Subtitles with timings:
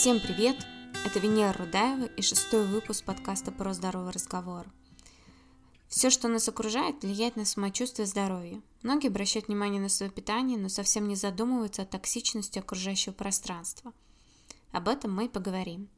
[0.00, 0.56] Всем привет!
[1.04, 4.64] Это Венера Рудаева и шестой выпуск подкаста про здоровый разговор.
[5.88, 8.62] Все, что нас окружает, влияет на самочувствие и здоровье.
[8.82, 13.92] Многие обращают внимание на свое питание, но совсем не задумываются о токсичности окружающего пространства.
[14.72, 15.90] Об этом мы и поговорим.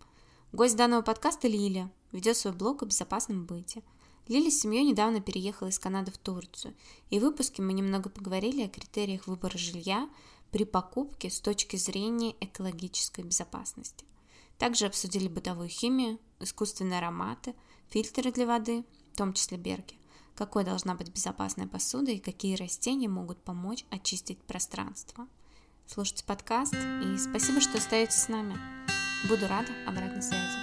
[0.51, 3.85] Гость данного подкаста Лиля ведет свой блог о безопасном быте.
[4.27, 6.75] Лиля с семьей недавно переехала из Канады в Турцию,
[7.11, 10.09] и в выпуске мы немного поговорили о критериях выбора жилья
[10.53, 14.05] при покупке с точки зрения экологической безопасности.
[14.59, 17.55] Также обсудили бытовую химию, искусственные ароматы,
[17.89, 19.97] фильтры для воды, в том числе берки,
[20.37, 25.27] какой должна быть безопасная посуда и какие растения могут помочь очистить пространство.
[25.87, 28.57] Слушайте подкаст и спасибо, что остаетесь с нами.
[29.29, 30.59] Буду рада обратной связи.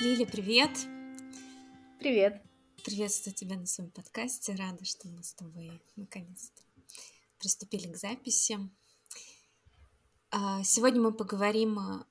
[0.00, 0.70] Лили, привет!
[1.98, 2.47] Привет!
[2.88, 4.54] Приветствую тебя на своем подкасте.
[4.54, 6.62] Рада, что мы с тобой наконец-то
[7.38, 8.58] приступили к записи.
[10.30, 12.06] А, сегодня мы поговорим о...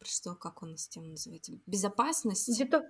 [0.00, 1.52] Про что, как у нас тема называется?
[1.66, 2.58] Безопасность?
[2.58, 2.86] Деток...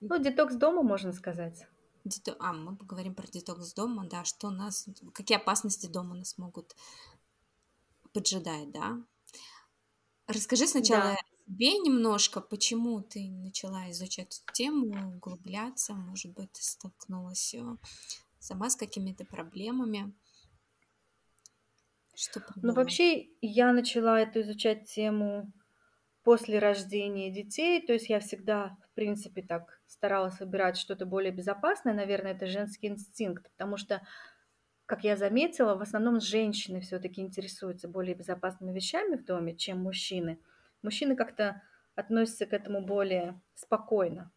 [0.00, 1.66] Ну, детокс дома, можно сказать.
[2.04, 2.36] Дето...
[2.38, 4.86] А, мы поговорим про детокс дома, да, что нас...
[5.14, 6.76] Какие опасности дома нас могут
[8.12, 9.02] поджидать, да?
[10.28, 11.16] Расскажи сначала да.
[11.46, 17.62] себе немножко, почему ты начала изучать эту тему, углубляться, может быть, ты столкнулась э,
[18.38, 20.12] сама с какими-то проблемами.
[22.14, 25.50] Что ну, вообще, я начала эту изучать тему
[26.24, 31.94] после рождения детей, то есть я всегда, в принципе, так старалась выбирать что-то более безопасное,
[31.94, 34.02] наверное, это женский инстинкт, потому что,
[34.88, 40.40] как я заметила, в основном женщины все-таки интересуются более безопасными вещами в доме, чем мужчины.
[40.80, 41.60] Мужчины как-то
[41.94, 44.32] относятся к этому более спокойно.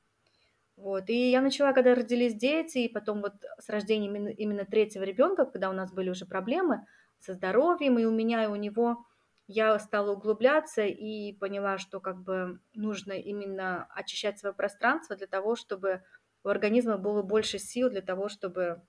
[0.75, 1.09] Вот.
[1.09, 5.69] И я начала, когда родились дети, и потом вот с рождением именно, третьего ребенка, когда
[5.69, 6.85] у нас были уже проблемы
[7.17, 9.05] со здоровьем, и у меня, и у него,
[9.47, 15.55] я стала углубляться и поняла, что как бы нужно именно очищать свое пространство для того,
[15.55, 16.03] чтобы
[16.43, 18.81] у организма было больше сил для того, чтобы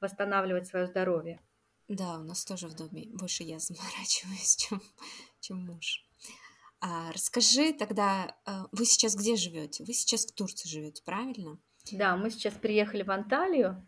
[0.00, 1.40] восстанавливать свое здоровье.
[1.88, 4.80] Да, у нас тоже в доме больше я заморачиваюсь, чем,
[5.40, 6.04] чем муж.
[6.80, 9.84] А, расскажи тогда, а, вы сейчас где живете?
[9.84, 11.58] Вы сейчас в Турции живете, правильно?
[11.92, 13.86] Да, мы сейчас приехали в Анталию,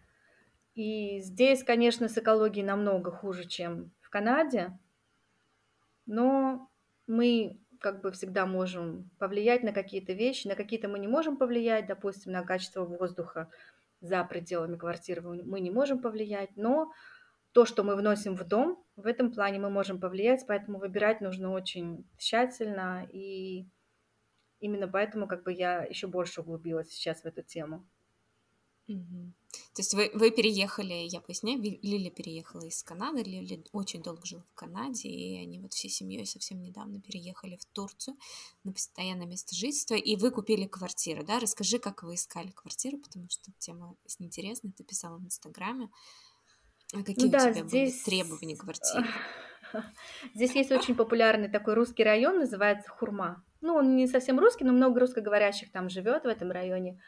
[0.74, 4.78] и здесь, конечно, с экологией намного хуже, чем в Канаде,
[6.06, 6.70] но
[7.06, 11.86] мы как бы всегда можем повлиять на какие-то вещи, на какие-то мы не можем повлиять,
[11.86, 13.50] допустим, на качество воздуха
[14.02, 16.92] за пределами квартиры мы не можем повлиять, но
[17.52, 21.52] то, что мы вносим в дом, в этом плане мы можем повлиять, поэтому выбирать нужно
[21.52, 23.66] очень тщательно, и
[24.58, 27.86] именно поэтому как бы я еще больше углубилась сейчас в эту тему.
[28.88, 29.32] Угу.
[29.74, 34.42] То есть вы, вы переехали, я поясняю, Лиля переехала из Канады, Лиля очень долго жила
[34.50, 38.16] в Канаде, и они вот всей семьей совсем недавно переехали в Турцию
[38.64, 41.38] на постоянное место жительства, и вы купили квартиру, да?
[41.38, 45.88] Расскажи, как вы искали квартиру, потому что тема интересная, ты писала в Инстаграме.
[46.94, 48.04] А какие ну, да, у тебя здесь...
[48.04, 49.06] были требования квартиры?
[50.34, 53.42] Здесь есть очень популярный такой русский район, называется Хурма.
[53.62, 57.00] Ну, он не совсем русский, но много русскоговорящих там живет в этом районе.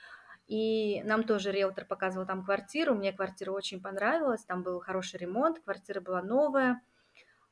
[0.46, 2.94] И нам тоже риэлтор показывал там квартиру.
[2.94, 4.44] Мне квартира очень понравилась.
[4.44, 6.82] Там был хороший ремонт, квартира была новая.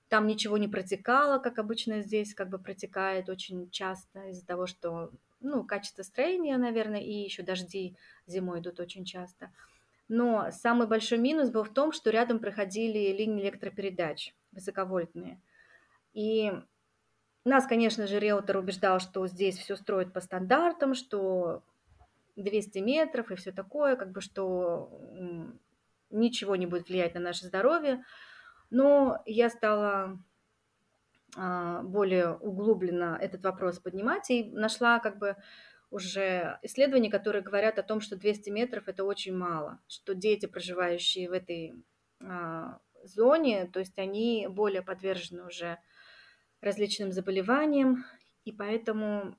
[0.08, 5.10] Там ничего не протекало, как обычно здесь как бы протекает очень часто из-за того, что
[5.41, 9.50] ну, качество строения, наверное, и еще дожди зимой идут очень часто.
[10.09, 15.41] Но самый большой минус был в том, что рядом проходили линии электропередач высоковольтные.
[16.12, 16.53] И
[17.44, 21.62] нас, конечно же, риэлтор убеждал, что здесь все строят по стандартам, что
[22.37, 24.91] 200 метров и все такое, как бы что
[26.10, 28.04] ничего не будет влиять на наше здоровье.
[28.70, 30.19] Но я стала
[31.37, 35.36] а, более углубленно этот вопрос поднимать и нашла как бы
[35.91, 41.28] уже исследования, которые говорят о том, что 200 метров это очень мало, что дети, проживающие
[41.28, 41.74] в этой
[42.21, 45.78] а, зоне, то есть они более подвержены уже
[46.60, 48.04] различным заболеваниям,
[48.45, 49.36] и поэтому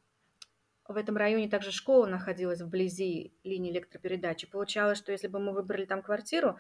[0.94, 4.48] в этом районе также школа находилась вблизи линии электропередачи.
[4.48, 6.58] Получалось, что если бы мы выбрали там квартиру,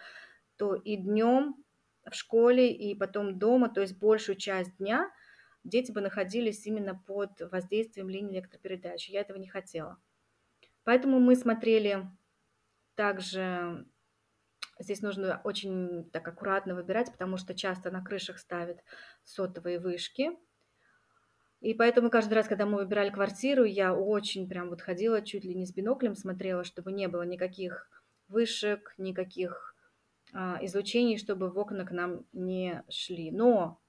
[0.57, 1.56] то и днем
[2.09, 5.12] в школе, и потом дома, то есть большую часть дня
[5.63, 9.12] дети бы находились именно под воздействием линии электропередачи.
[9.12, 9.97] Я этого не хотела.
[10.83, 12.06] Поэтому мы смотрели
[12.95, 13.85] также
[14.80, 18.83] Здесь нужно очень так аккуратно выбирать, потому что часто на крышах ставят
[19.24, 20.31] сотовые вышки,
[21.63, 25.56] и поэтому каждый раз, когда мы выбирали квартиру, я очень прям вот ходила чуть ли
[25.56, 27.89] не с биноклем, смотрела, чтобы не было никаких
[28.27, 29.74] вышек, никаких
[30.33, 33.31] а, излучений, чтобы в окна к нам не шли.
[33.31, 33.80] Но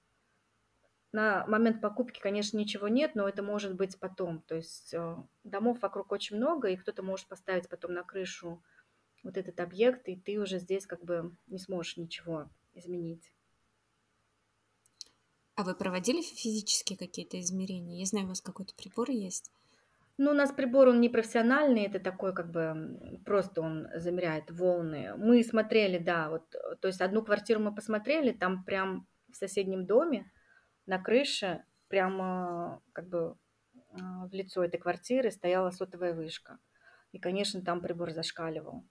[1.11, 4.43] на момент покупки, конечно, ничего нет, но это может быть потом.
[4.43, 8.63] То есть э, домов вокруг очень много, и кто-то может поставить потом на крышу
[9.25, 13.34] вот этот объект, и ты уже здесь как бы не сможешь ничего изменить.
[15.57, 18.01] А вы проводили физические какие-то измерения?
[18.01, 19.51] Я знаю, у вас какой-то прибор есть.
[20.17, 25.15] Ну, у нас прибор, он не профессиональный, это такой, как бы, просто он замеряет волны.
[25.17, 26.49] Мы смотрели, да, вот,
[26.81, 30.31] то есть одну квартиру мы посмотрели, там прям в соседнем доме
[30.87, 33.37] на крыше, прямо, как бы,
[33.91, 36.59] а, в лицо этой квартиры стояла сотовая вышка.
[37.13, 38.85] И, конечно, там прибор зашкаливал.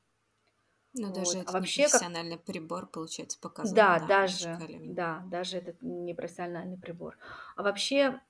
[0.95, 1.15] Ну, вот.
[1.15, 2.45] даже это а вообще, не профессиональный как...
[2.45, 3.75] прибор, получается, показывает.
[3.75, 4.59] Да, да даже,
[4.93, 7.17] да, даже этот не профессиональный прибор.
[7.55, 8.21] А вообще,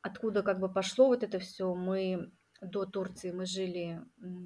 [0.00, 2.30] откуда как бы пошло вот это все, мы
[2.60, 4.00] до Турции мы жили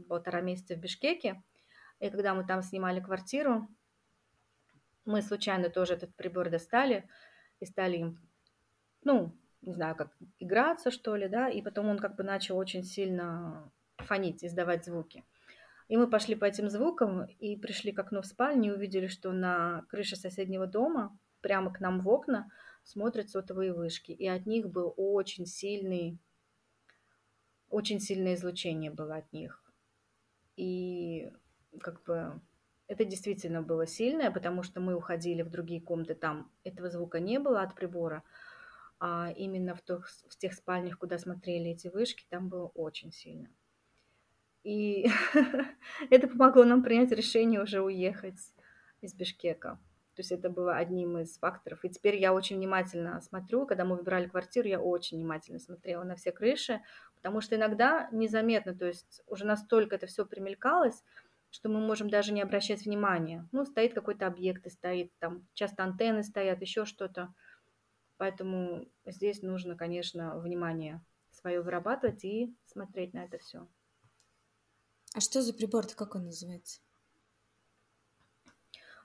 [0.09, 1.43] полтора месяца в Бишкеке,
[2.01, 3.69] и когда мы там снимали квартиру,
[5.05, 7.09] мы случайно тоже этот прибор достали
[7.61, 8.21] и стали им,
[9.05, 12.85] ну, не знаю, как играться, что ли, да, и потом он как бы начал очень
[12.85, 15.25] сильно фонить, издавать звуки.
[15.89, 19.33] И мы пошли по этим звукам и пришли к окну в спальне и увидели, что
[19.33, 22.51] на крыше соседнего дома, прямо к нам в окна,
[22.85, 24.13] смотрят сотовые вышки.
[24.13, 26.19] И от них был очень сильный,
[27.71, 29.63] очень сильное излучение было от них.
[30.57, 31.33] И
[31.81, 32.41] как бы
[32.87, 37.39] это действительно было сильное, потому что мы уходили в другие комнаты, там этого звука не
[37.39, 38.25] было от прибора,
[38.99, 43.49] а именно в тех, в тех спальнях, куда смотрели эти вышки, там было очень сильно.
[44.69, 45.09] И
[46.11, 48.39] это помогло нам принять решение уже уехать
[49.01, 49.79] из Бишкека.
[50.15, 51.87] То есть это было одним из факторов.
[51.87, 56.17] И теперь я очень внимательно смотрю, когда мы выбирали квартиру, я очень внимательно смотрела на
[56.17, 56.83] все крыши,
[57.15, 61.03] потому что иногда незаметно, то есть уже настолько это все примелькалось,
[61.49, 63.49] что мы можем даже не обращать внимания.
[63.53, 67.33] Ну, стоит какой-то объект и стоит, там часто антенны стоят, еще что-то.
[68.19, 71.01] Поэтому здесь нужно, конечно, внимание
[71.31, 73.67] свое вырабатывать и смотреть на это все.
[75.19, 76.81] А что за прибор-то, как он называется?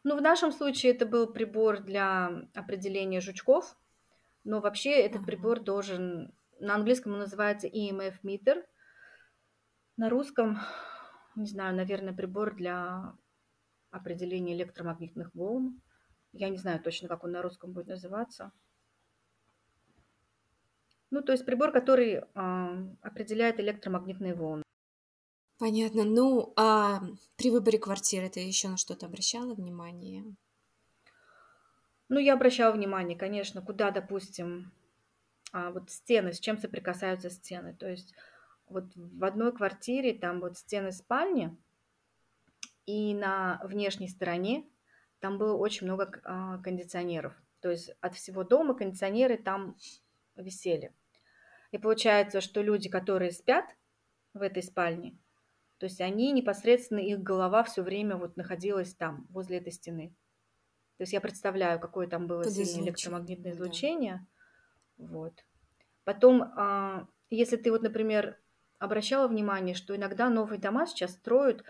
[0.04, 3.76] Ну, в нашем случае это был прибор для определения жучков,
[4.44, 5.26] но вообще этот ага.
[5.26, 8.64] прибор должен, на английском он называется EMF meter,
[9.98, 10.60] на русском,
[11.36, 13.16] не знаю, наверное, прибор для
[13.90, 15.82] определения электромагнитных волн.
[16.32, 18.52] Я не знаю точно, как он на русском будет называться.
[21.10, 22.24] Ну, то есть прибор, который э,
[23.02, 24.63] определяет электромагнитные волны.
[25.64, 26.04] Понятно.
[26.04, 27.00] Ну, а
[27.38, 30.26] при выборе квартиры ты еще на что-то обращала внимание?
[32.10, 34.74] Ну, я обращала внимание, конечно, куда, допустим,
[35.54, 37.74] а, вот стены, с чем соприкасаются стены.
[37.80, 38.14] То есть
[38.68, 41.56] вот в одной квартире там вот стены спальни,
[42.86, 44.68] и на внешней стороне
[45.22, 47.42] там было очень много а, кондиционеров.
[47.62, 49.78] То есть от всего дома кондиционеры там
[50.36, 50.92] висели.
[51.72, 53.64] И получается, что люди, которые спят
[54.34, 55.18] в этой спальне,
[55.84, 60.16] то есть они непосредственно, их голова все время вот находилась там, возле этой стены.
[60.96, 64.26] То есть я представляю, какое там было сильное электромагнитное излучение.
[64.96, 65.08] Да.
[65.10, 65.34] Вот.
[66.06, 68.40] Потом, а, если ты вот, например,
[68.80, 71.66] обращала внимание, что иногда новые дома сейчас строят,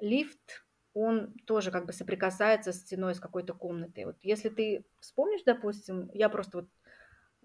[0.00, 4.06] лифт, он тоже как бы соприкасается с стеной с какой-то комнатой.
[4.06, 6.70] Вот если ты вспомнишь, допустим, я просто вот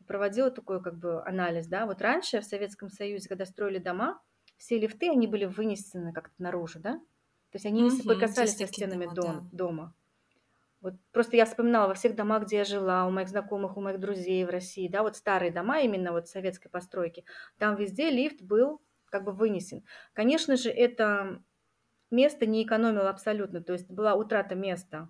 [0.08, 4.22] проводила такой как бы анализ, да, вот раньше в Советском Союзе, когда строили дома,
[4.58, 6.94] все лифты, они были вынесены как-то наружу, да?
[7.52, 9.58] То есть они не соприкасались со стенами дома, дом, да.
[9.58, 9.96] дома.
[10.82, 14.00] Вот просто я вспоминала во всех домах, где я жила, у моих знакомых, у моих
[14.00, 17.24] друзей в России, да, вот старые дома именно вот советской постройки,
[17.58, 19.84] там везде лифт был как бы вынесен.
[20.12, 21.42] Конечно же, это
[22.12, 25.10] место не экономило абсолютно, то есть была утрата места,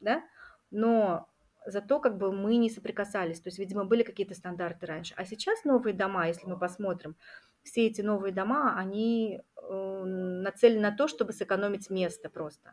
[0.00, 0.24] да,
[0.70, 1.28] но
[1.64, 5.14] зато как бы мы не соприкасались, то есть, видимо, были какие-то стандарты раньше.
[5.16, 7.16] А сейчас новые дома, если мы посмотрим,
[7.68, 12.72] все эти новые дома, они э, нацелены на то, чтобы сэкономить место просто.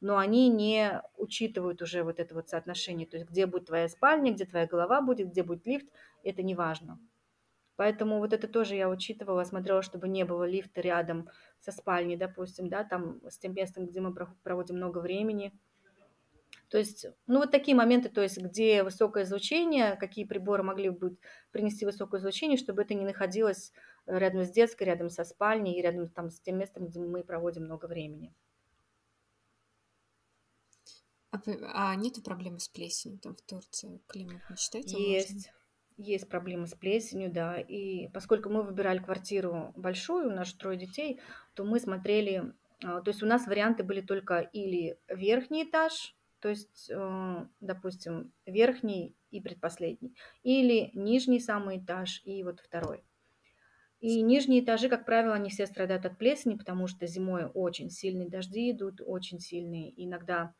[0.00, 4.32] Но они не учитывают уже вот это вот соотношение, то есть где будет твоя спальня,
[4.32, 5.86] где твоя голова будет, где будет лифт,
[6.22, 7.00] это не важно.
[7.74, 11.28] Поэтому вот это тоже я учитывала, смотрела, чтобы не было лифта рядом
[11.60, 15.52] со спальней, допустим, да, там с тем местом, где мы проводим много времени–
[16.68, 21.16] то есть, ну вот такие моменты, то есть, где высокое излучение, какие приборы могли бы
[21.52, 23.72] принести высокое излучение, чтобы это не находилось
[24.06, 27.64] рядом с детской, рядом со спальней и рядом там с тем местом, где мы проводим
[27.64, 28.32] много времени.
[31.30, 31.38] А,
[31.74, 34.00] а нет проблемы с плесенью там в Турции?
[34.06, 35.30] Климат не считается Есть.
[35.30, 35.52] Важным?
[35.98, 37.58] Есть проблемы с плесенью, да.
[37.58, 41.20] И поскольку мы выбирали квартиру большую, у нас трое детей,
[41.54, 42.52] то мы смотрели
[42.84, 48.32] А, то есть у нас варианты были только или верхний этаж, то есть, э, допустим,
[48.44, 53.02] верхний и предпоследний, или нижний самый этаж и вот второй.
[54.06, 58.28] И нижние этажи, как правило, они все страдают от плесени, потому что зимой очень сильные
[58.28, 59.92] дожди идут, очень сильные.
[60.00, 60.54] Иногда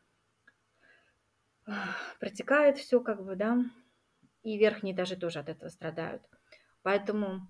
[2.19, 3.63] протекает все, как бы, да,
[4.43, 6.23] и верхние этажи тоже от этого страдают.
[6.81, 7.47] Поэтому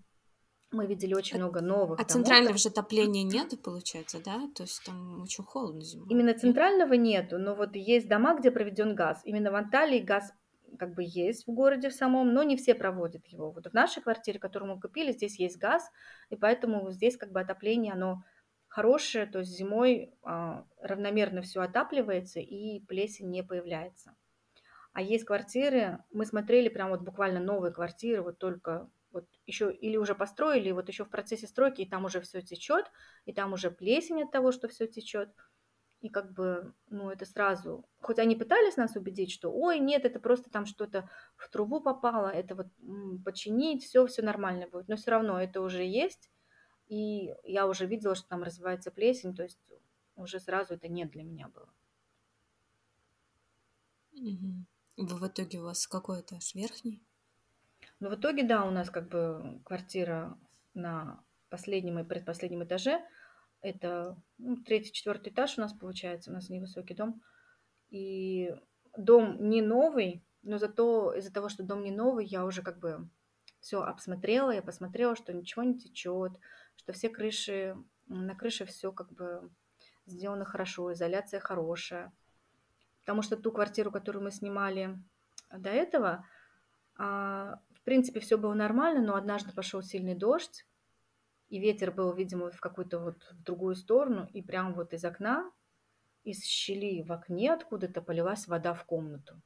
[0.70, 2.00] мы видели очень а, много новых.
[2.00, 2.12] А домов.
[2.12, 4.48] центрального же отопления нет, получается, да?
[4.54, 6.10] То есть там очень холодно зимой.
[6.12, 9.20] Именно центрального нету, но вот есть дома, где проведен газ.
[9.26, 10.32] Именно в Анталии газ
[10.78, 13.52] как бы есть в городе в самом, но не все проводят его.
[13.52, 15.90] Вот в нашей квартире, которую мы купили, здесь есть газ,
[16.30, 18.24] и поэтому здесь как бы отопление, оно
[18.68, 24.16] хорошее, то есть зимой а, равномерно все отапливается и плесень не появляется.
[24.94, 29.98] А есть квартиры, мы смотрели прям вот буквально новые квартиры, вот только вот еще или
[29.98, 32.92] уже построили, вот еще в процессе стройки, и там уже все течет,
[33.26, 35.30] и там уже плесень от того, что все течет.
[36.02, 40.20] И как бы, ну, это сразу, хоть они пытались нас убедить, что, ой, нет, это
[40.20, 42.68] просто там что-то в трубу попало, это вот
[43.26, 44.88] починить, все, все нормально будет.
[44.88, 46.30] Но все равно это уже есть,
[46.88, 49.60] и я уже видела, что там развивается плесень, то есть
[50.16, 51.70] уже сразу это нет для меня было.
[54.14, 54.66] Угу.
[54.98, 56.56] В итоге у вас какой этаж?
[56.56, 57.02] Верхний?
[58.00, 60.38] Но в итоге, да, у нас как бы квартира
[60.74, 63.04] на последнем и предпоследнем этаже.
[63.70, 67.22] Это ну, третий, четвертый этаж у нас получается, у нас невысокий дом.
[67.90, 68.56] И
[68.96, 73.10] дом не новый, но зато из-за того, что дом не новый, я уже как бы
[73.60, 76.34] все обсмотрела, я посмотрела, что ничего не течет,
[76.76, 77.76] что все крыши,
[78.08, 79.50] на крыше все как бы
[80.06, 82.14] сделано хорошо, изоляция хорошая.
[83.02, 84.98] Потому что ту квартиру, которую мы снимали
[85.52, 86.26] до этого,
[86.96, 90.67] а, принципе, все было нормально, но однажды пошел сильный дождь,
[91.50, 95.52] и ветер был, видимо, в какую-то вот в другую сторону, и прям вот из окна,
[96.24, 99.42] из щели в окне откуда-то полилась вода в комнату.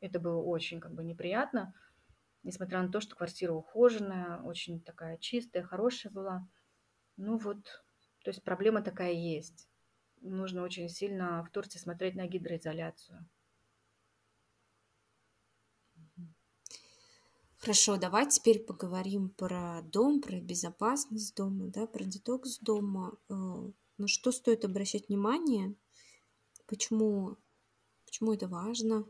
[0.00, 1.74] Это было очень как бы неприятно,
[2.42, 6.48] несмотря на то, что квартира ухоженная, очень такая чистая, хорошая была.
[7.16, 7.64] Ну вот,
[8.22, 9.68] то есть проблема такая есть.
[10.20, 13.26] Нужно очень сильно в Турции смотреть на гидроизоляцию.
[17.60, 23.12] Хорошо, давай теперь поговорим про дом, про безопасность дома, да, про детокс дома.
[23.28, 23.34] Э,
[23.98, 25.74] на что стоит обращать внимание?
[26.66, 27.36] Почему,
[28.06, 29.04] почему это важно?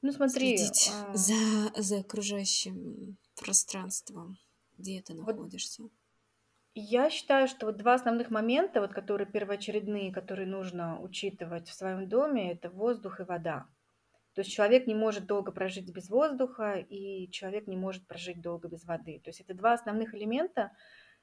[0.00, 1.16] Ну смотри, Следить а...
[1.16, 4.38] за, за окружающим пространством,
[4.78, 5.84] где ты находишься.
[6.74, 12.08] Я считаю, что вот два основных момента, вот, которые первоочередные, которые нужно учитывать в своем
[12.08, 13.68] доме, это воздух и вода.
[14.34, 18.68] То есть человек не может долго прожить без воздуха, и человек не может прожить долго
[18.68, 19.20] без воды.
[19.22, 20.72] То есть это два основных элемента.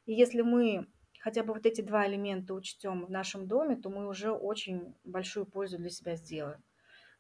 [0.06, 0.88] И если мы
[1.20, 5.46] хотя бы вот эти два элемента учтем в нашем доме, то мы уже очень большую
[5.46, 6.64] пользу для себя сделаем.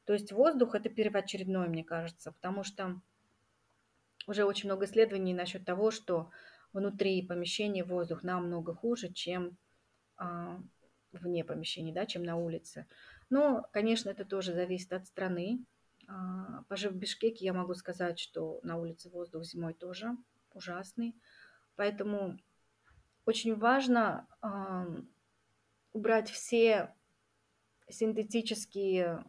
[0.05, 3.01] То есть воздух это первоочередное, мне кажется, потому что
[4.27, 6.29] уже очень много исследований насчет того, что
[6.71, 9.57] внутри помещения воздух намного хуже, чем
[10.17, 10.59] а,
[11.11, 12.87] вне помещений, да, чем на улице.
[13.29, 15.63] Но, конечно, это тоже зависит от страны,
[16.67, 20.15] пожив в Бишкеке, я могу сказать, что на улице воздух зимой тоже
[20.53, 21.15] ужасный.
[21.75, 22.37] Поэтому
[23.25, 24.27] очень важно
[25.93, 26.93] убрать все
[27.89, 29.23] синтетические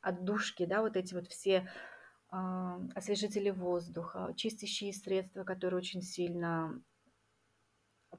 [0.00, 1.68] отдушки, да, вот эти вот все
[2.30, 6.80] а, освежители воздуха, чистящие средства, которые очень сильно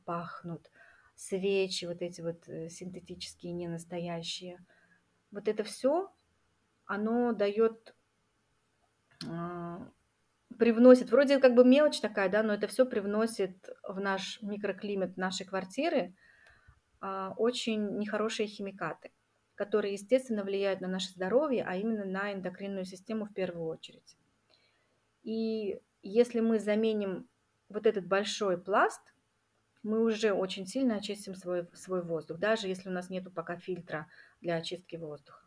[0.06, 0.70] пахнут,
[1.16, 4.64] свечи, вот эти вот э, синтетические, не настоящие.
[5.32, 6.12] Вот это все
[6.92, 7.96] оно дает,
[9.26, 9.90] а,
[10.60, 15.46] привносит, вроде как бы мелочь такая, да, но это все привносит в наш микроклимат нашей
[15.46, 16.14] квартиры
[17.00, 19.12] а, очень нехорошие химикаты,
[19.56, 24.18] которые, естественно, влияют на наше здоровье, а именно на эндокринную систему в первую очередь.
[25.24, 27.30] И если мы заменим
[27.70, 29.02] вот этот большой пласт,
[29.82, 34.08] мы уже очень сильно очистим свой, свой воздух, даже если у нас нет пока фильтра
[34.42, 35.41] для очистки воздуха.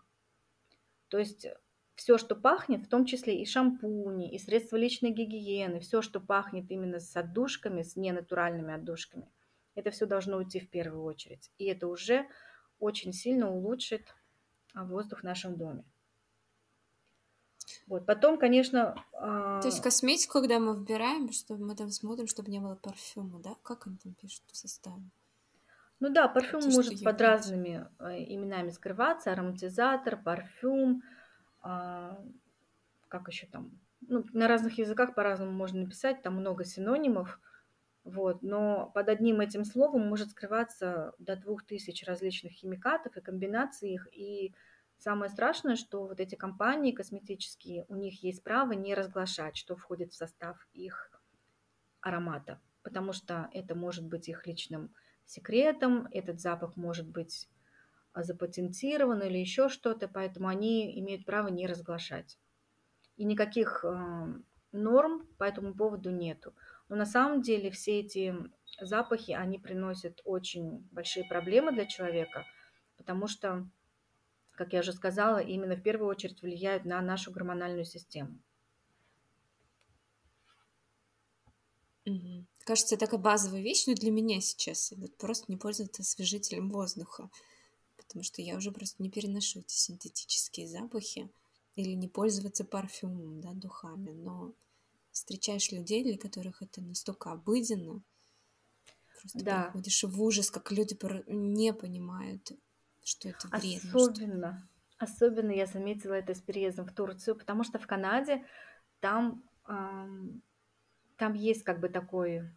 [1.15, 1.47] То есть
[1.95, 6.69] все, что пахнет, в том числе и шампуни, и средства личной гигиены, все, что пахнет
[6.73, 9.31] именно с отдушками, с ненатуральными отдушками,
[9.77, 11.53] это все должно уйти в первую очередь.
[11.57, 12.27] И это уже
[12.81, 14.13] очень сильно улучшит
[14.75, 15.85] а, воздух в нашем доме.
[17.87, 18.07] Вот.
[18.07, 19.01] Потом, конечно...
[19.13, 19.61] А...
[19.61, 23.55] То есть косметику, когда мы выбираем, чтобы мы там смотрим, чтобы не было парфюма, да?
[23.63, 25.13] Как они там пишут в составе?
[26.05, 31.03] Ну да, парфюм То, может под разными э, именами скрываться, ароматизатор, парфюм,
[31.63, 32.23] а,
[33.09, 37.41] как еще там, ну, на разных языках по-разному можно написать, там много синонимов,
[38.05, 38.43] Вот.
[38.43, 44.07] Но под одним этим словом может скрываться до двух тысяч различных химикатов и комбинаций их.
[44.13, 44.55] И
[44.99, 50.13] самое страшное, что вот эти компании косметические, у них есть право не разглашать, что входит
[50.13, 51.11] в состав их
[52.03, 54.95] аромата, потому что это может быть их личным
[55.27, 57.49] секретом, этот запах может быть
[58.15, 62.39] запатентирован или еще что-то, поэтому они имеют право не разглашать.
[63.17, 64.35] И никаких э,
[64.73, 66.55] норм по этому поводу нету.
[66.89, 68.35] Но на самом деле все эти
[68.81, 72.45] запахи, они приносят очень большие проблемы для человека,
[72.97, 73.69] потому что,
[74.53, 78.39] как я уже сказала, именно в первую очередь влияют на нашу гормональную систему.
[82.07, 82.45] Угу.
[82.65, 87.31] Кажется, такая базовая вещь, но для меня сейчас вот просто не пользоваться освежителем воздуха,
[87.97, 91.31] потому что я уже просто не переношу эти синтетические запахи
[91.77, 94.55] или не пользоваться парфюмом, да, духами, но
[95.11, 98.03] встречаешь людей, для которых это настолько обыденно,
[99.21, 99.65] просто да.
[99.65, 100.97] приходишь в ужас, как люди
[101.29, 102.53] не понимают,
[103.03, 103.91] что это вредно.
[103.95, 105.05] Особенно, что...
[105.05, 108.45] особенно я заметила это с переездом в Турцию, потому что в Канаде
[109.01, 110.43] там, эм,
[111.17, 112.51] там есть как бы такой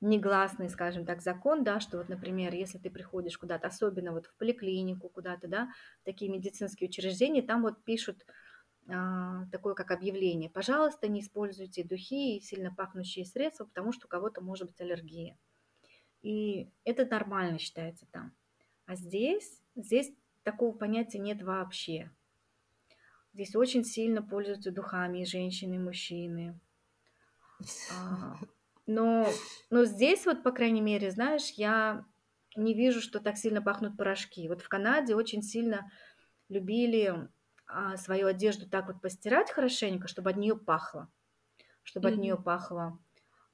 [0.00, 4.34] негласный, скажем так, закон, да, что вот, например, если ты приходишь куда-то, особенно вот в
[4.36, 5.68] поликлинику куда-то, да,
[6.02, 8.26] в такие медицинские учреждения, там вот пишут,
[8.88, 10.50] а, такое как объявление.
[10.50, 15.36] Пожалуйста, не используйте духи и сильно пахнущие средства, потому что у кого-то может быть аллергия.
[16.22, 18.32] И это нормально считается там.
[18.84, 22.10] А здесь, здесь такого понятия нет вообще.
[23.32, 26.58] Здесь очень сильно пользуются духами и женщины, и мужчины.
[28.86, 29.28] Но,
[29.70, 32.04] но здесь вот, по крайней мере, знаешь, я
[32.54, 34.48] не вижу, что так сильно пахнут порошки.
[34.48, 35.90] Вот в Канаде очень сильно
[36.48, 37.28] любили
[37.66, 41.10] а, свою одежду так вот постирать хорошенько, чтобы от нее пахло.
[41.82, 42.12] Чтобы mm-hmm.
[42.12, 42.98] от нее пахло.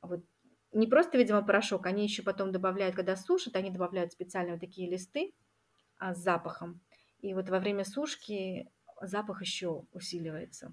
[0.02, 0.24] Вот
[0.72, 4.90] не просто, видимо, порошок, они еще потом добавляют, когда сушат, они добавляют специально вот такие
[4.90, 5.34] листы
[5.98, 6.80] а, с запахом.
[7.20, 10.72] И вот во время сушки запах еще усиливается.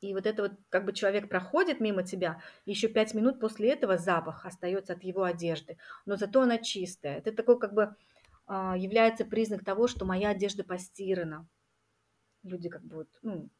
[0.00, 3.98] И вот это вот, как бы человек проходит мимо тебя, еще пять минут после этого
[3.98, 7.18] запах остается от его одежды, но зато она чистая.
[7.18, 7.96] Это такой как бы
[8.46, 11.48] а, является признак того, что моя одежда постирана
[12.42, 13.50] люди как бы ну,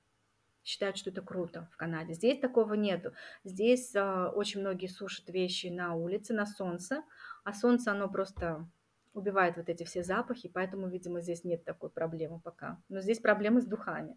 [0.65, 2.15] считают, что это круто в Канаде.
[2.15, 3.13] Здесь такого нету.
[3.45, 7.03] Здесь э, очень многие сушат вещи на улице, на солнце,
[7.45, 8.69] а солнце, оно просто
[9.15, 12.81] убивает вот эти все запахи, поэтому, видимо, здесь нет такой проблемы пока.
[12.89, 14.17] Но здесь проблемы с духами.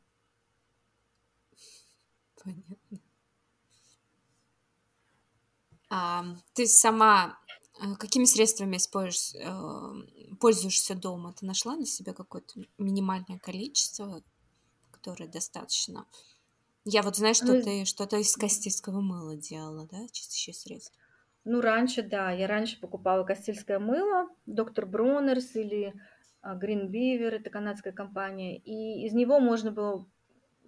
[2.43, 2.99] Понятно.
[5.89, 6.23] А,
[6.53, 7.37] ты сама
[7.81, 11.33] э, какими средствами используешь, э, пользуешься дома?
[11.33, 14.23] Ты нашла для себя какое-то минимальное количество,
[14.91, 16.05] которое достаточно.
[16.85, 20.95] Я вот знаю, что ну, ты что-то из кастильского мыла делала, да, чистящее средство.
[21.43, 25.93] Ну, раньше, да, я раньше покупала кастильское мыло, доктор Бронерс или
[26.43, 30.07] Green Beaver, это канадская компания, и из него можно было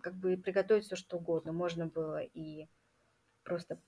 [0.04, 1.54] как бы приготовить все что угодно.
[1.54, 2.68] Можно было и
[3.44, 3.80] просто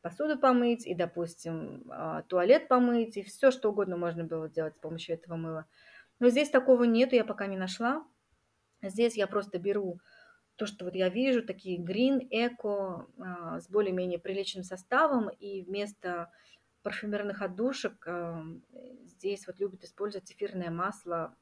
[0.00, 4.78] посуду помыть, и, допустим, а, туалет помыть, и все что угодно можно было делать с
[4.78, 5.66] помощью этого мыла.
[6.20, 8.06] Но здесь такого нету, я пока не нашла.
[8.82, 9.98] Здесь я просто беру
[10.54, 16.30] то, что вот я вижу, такие green, эко, а, с более-менее приличным составом, и вместо
[16.82, 18.44] парфюмерных отдушек а,
[19.04, 21.34] здесь вот любят использовать эфирное масло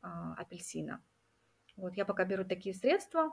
[0.00, 1.02] апельсина.
[1.76, 3.32] Вот я пока беру такие средства.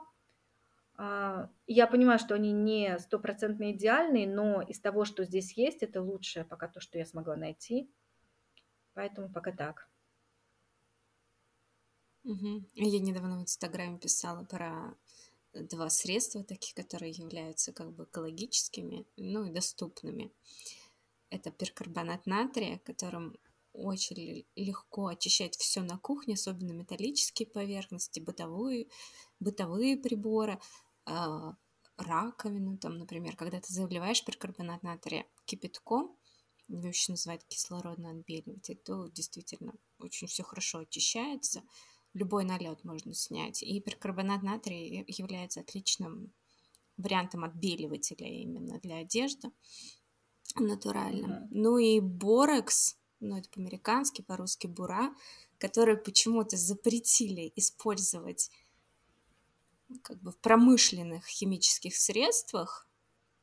[0.96, 6.44] Я понимаю, что они не стопроцентно идеальные, но из того, что здесь есть, это лучшее
[6.44, 7.90] пока то, что я смогла найти.
[8.92, 9.88] Поэтому пока так.
[12.22, 12.64] Угу.
[12.74, 14.94] Я недавно в Инстаграме писала про
[15.52, 20.32] два средства таких, которые являются как бы экологическими, ну и доступными.
[21.30, 23.36] Это перкарбонат натрия, которым
[23.74, 28.88] очень легко очищать все на кухне, особенно металлические поверхности, бытовые,
[29.40, 30.58] бытовые приборы,
[31.06, 31.52] э,
[31.96, 36.16] раковину, там, например, когда ты заливаешь перкарбонат натрия кипятком,
[36.66, 41.62] его еще называют кислородный отбеливатель, то действительно очень все хорошо очищается
[42.14, 43.62] любой налет можно снять.
[43.62, 46.32] И перкарбонат натрия является отличным
[46.96, 49.50] вариантом отбеливателя именно для одежды
[50.54, 51.32] натуральным.
[51.32, 51.48] Mm-hmm.
[51.50, 55.14] Ну и борекс, ну это по-американски, по-русски бура,
[55.58, 58.50] который почему-то запретили использовать
[60.02, 62.88] как бы в промышленных химических средствах,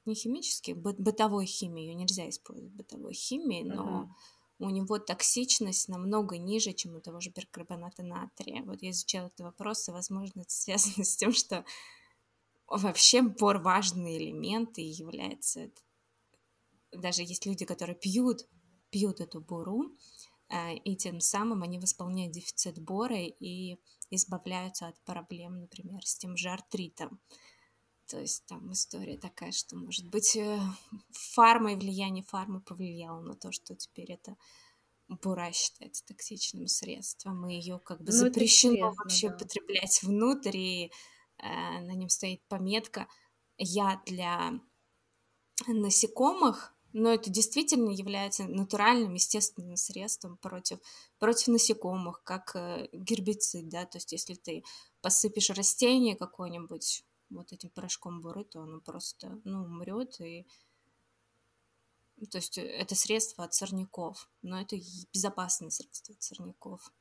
[0.05, 4.15] не химических, бытовой химии, ее нельзя использовать бытовой химии, но uh-huh
[4.61, 8.63] у него токсичность намного ниже, чем у того же перкарбоната натрия.
[8.63, 11.65] Вот я изучала этот вопрос, и, возможно, это связано с тем, что
[12.67, 15.71] вообще бор важный элемент и является
[16.91, 18.47] даже есть люди, которые пьют,
[18.91, 19.95] пьют эту буру,
[20.49, 23.77] э, и тем самым они восполняют дефицит бора и
[24.11, 27.19] избавляются от проблем, например, с тем же артритом.
[28.07, 30.59] То есть там история такая, что, может быть, э,
[31.11, 34.35] фарма и влияние фармы повлияло на то, что теперь это
[35.07, 39.37] бура считается токсичным средством, и ее как бы ну, запрещено вообще да.
[39.37, 40.91] потреблять внутрь, и
[41.37, 43.07] э, на нем стоит пометка
[43.57, 44.59] «Я для
[45.67, 50.79] насекомых», но это действительно является натуральным, естественным средством против,
[51.19, 54.63] против насекомых, как э, гербицид, да, то есть если ты
[55.01, 60.45] посыпешь растение какое-нибудь вот этим порошком буры, то оно просто, ну, умрет и
[62.29, 64.75] то есть э, это средство от сорняков, но это
[65.13, 66.91] безопасное средство от сорняков.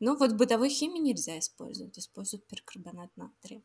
[0.00, 3.62] Ну вот бытовой химии нельзя использовать, используют перкарбонат натрия.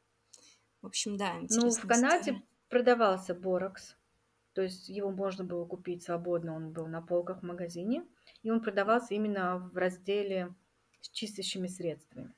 [0.81, 2.43] В общем, да, Ну, в Канаде история.
[2.69, 3.95] продавался борокс,
[4.53, 8.03] то есть его можно было купить свободно, он был на полках в магазине,
[8.43, 10.53] и он продавался именно в разделе
[11.01, 12.33] с чистящими средствами.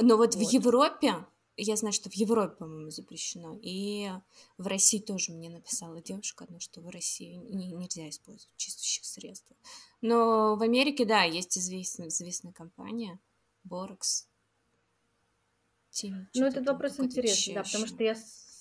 [0.00, 0.44] Но вот, вот.
[0.44, 1.14] в Европе
[1.60, 3.58] я знаю, что в Европе, по-моему, запрещено.
[3.62, 4.08] И
[4.58, 9.50] в России тоже мне написала девушка, ну, что в России не, нельзя использовать чистящих средств.
[10.00, 13.18] Но в Америке, да, есть известная, известная компания.
[15.90, 18.14] Team, ну, этот вопрос интересный, да, потому что я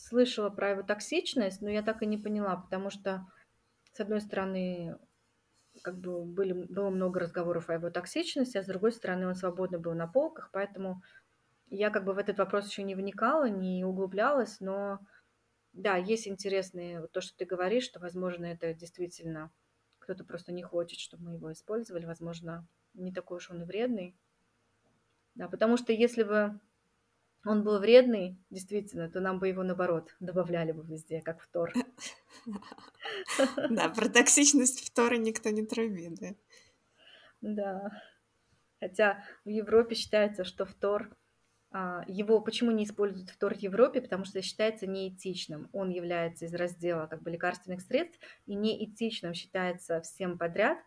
[0.08, 3.26] слышала про его токсичность, но я так и не поняла, потому что,
[3.94, 4.98] с одной стороны,
[5.84, 9.80] как бы были, было много разговоров о его токсичности, а с другой стороны, он свободно
[9.80, 11.02] был на полках, поэтому
[11.70, 15.00] я как бы в этот вопрос еще не вникала, не углублялась, но
[15.74, 19.52] да, есть интересные, вот то, что ты говоришь, что, возможно, это действительно
[20.00, 24.18] кто-то просто не хочет, чтобы мы его использовали, возможно, не такой уж он и вредный.
[25.36, 26.60] Да, потому что если бы
[27.48, 31.74] он был вредный, действительно, то нам бы его, наоборот, добавляли бы везде, как фтор.
[33.70, 36.36] Да, про токсичность фтора никто не трубит, да?
[37.42, 37.92] Да.
[38.80, 41.10] Хотя в Европе считается, что фтор
[41.72, 44.02] а, его почему не используют в торт Европе?
[44.02, 45.70] Потому что считается неэтичным.
[45.74, 50.78] Он является из раздела как бы лекарственных средств и неэтичным считается всем подряд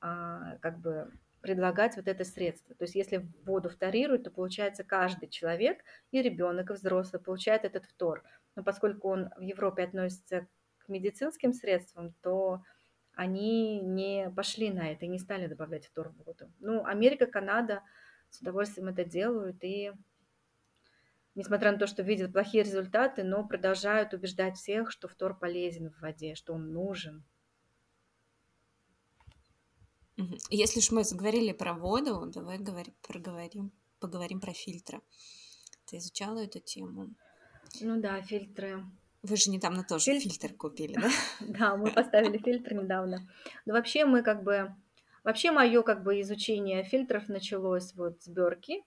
[0.00, 1.12] а, как бы
[1.44, 2.74] предлагать вот это средство.
[2.74, 7.84] То есть если воду фторируют, то получается каждый человек, и ребенок, и взрослый, получает этот
[7.84, 8.24] фтор.
[8.56, 10.46] Но поскольку он в Европе относится
[10.78, 12.62] к медицинским средствам, то
[13.14, 16.50] они не пошли на это не стали добавлять фтор в воду.
[16.60, 17.82] Ну, Америка, Канада
[18.30, 19.92] с удовольствием это делают, и
[21.34, 26.00] несмотря на то, что видят плохие результаты, но продолжают убеждать всех, что фтор полезен в
[26.00, 27.22] воде, что он нужен.
[30.50, 35.00] Если уж мы заговорили про воду, давай говори, проговорим, поговорим про фильтры.
[35.86, 37.14] Ты изучала эту тему?
[37.80, 38.84] Ну да, фильтры.
[39.22, 40.20] Вы же недавно тоже Филь...
[40.20, 41.08] фильтр купили, да?
[41.40, 43.26] Да, мы поставили фильтр недавно.
[43.64, 44.74] Но вообще мы как бы...
[45.22, 48.84] Вообще мое как бы изучение фильтров началось вот с Берки.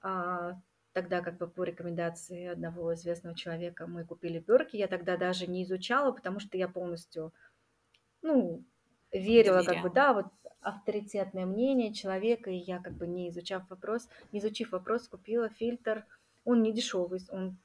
[0.00, 0.60] А,
[0.92, 4.76] тогда как бы по рекомендации одного известного человека мы купили Берки.
[4.76, 7.32] Я тогда даже не изучала, потому что я полностью,
[8.22, 8.64] ну,
[9.12, 9.74] верила, Доверяла.
[9.74, 10.26] как бы, да, вот
[10.60, 16.04] авторитетное мнение человека, и я как бы не изучав вопрос, не изучив вопрос, купила фильтр.
[16.44, 17.58] Он не дешевый, он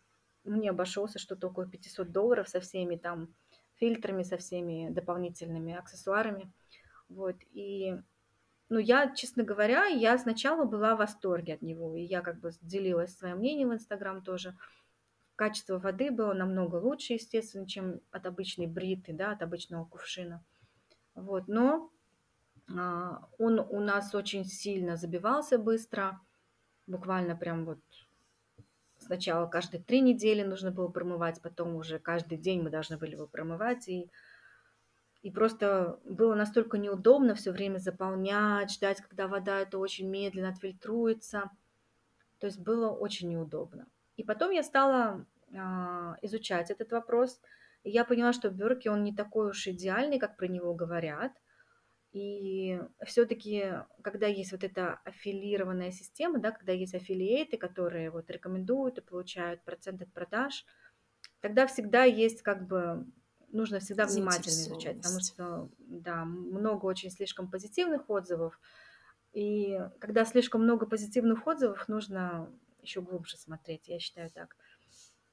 [0.44, 3.34] мне обошелся что-то около 500 долларов со всеми там
[3.76, 6.52] фильтрами, со всеми дополнительными аксессуарами.
[7.10, 7.98] Вот, и
[8.70, 12.52] ну, я, честно говоря, я сначала была в восторге от него, и я как бы
[12.62, 14.56] делилась своим мнением в Инстаграм тоже.
[15.36, 20.44] Качество воды было намного лучше, естественно, чем от обычной бриты, да, от обычного кувшина.
[21.16, 21.92] Вот, но
[22.68, 26.20] он у нас очень сильно забивался быстро,
[26.88, 27.80] буквально прям вот
[28.98, 33.28] сначала каждые три недели нужно было промывать, потом уже каждый день мы должны были его
[33.28, 34.10] промывать, и
[35.24, 41.50] и просто было настолько неудобно все время заполнять, ждать, когда вода это очень медленно отфильтруется.
[42.40, 43.88] То есть было очень неудобно.
[44.18, 47.40] И потом я стала а, изучать этот вопрос,
[47.84, 51.32] и я поняла, что Берки он не такой уж идеальный, как про него говорят.
[52.14, 53.74] И все-таки,
[54.04, 59.64] когда есть вот эта аффилированная система, да, когда есть аффилиейты, которые вот рекомендуют и получают
[59.64, 60.64] процент от продаж,
[61.42, 63.08] тогда всегда есть как бы
[63.50, 68.60] нужно всегда внимательно изучать, потому что, да, много очень слишком позитивных отзывов,
[69.32, 74.56] и когда слишком много позитивных отзывов, нужно еще глубже смотреть, я считаю так.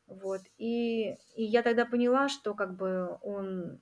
[0.07, 3.81] Вот, и, и я тогда поняла, что как бы он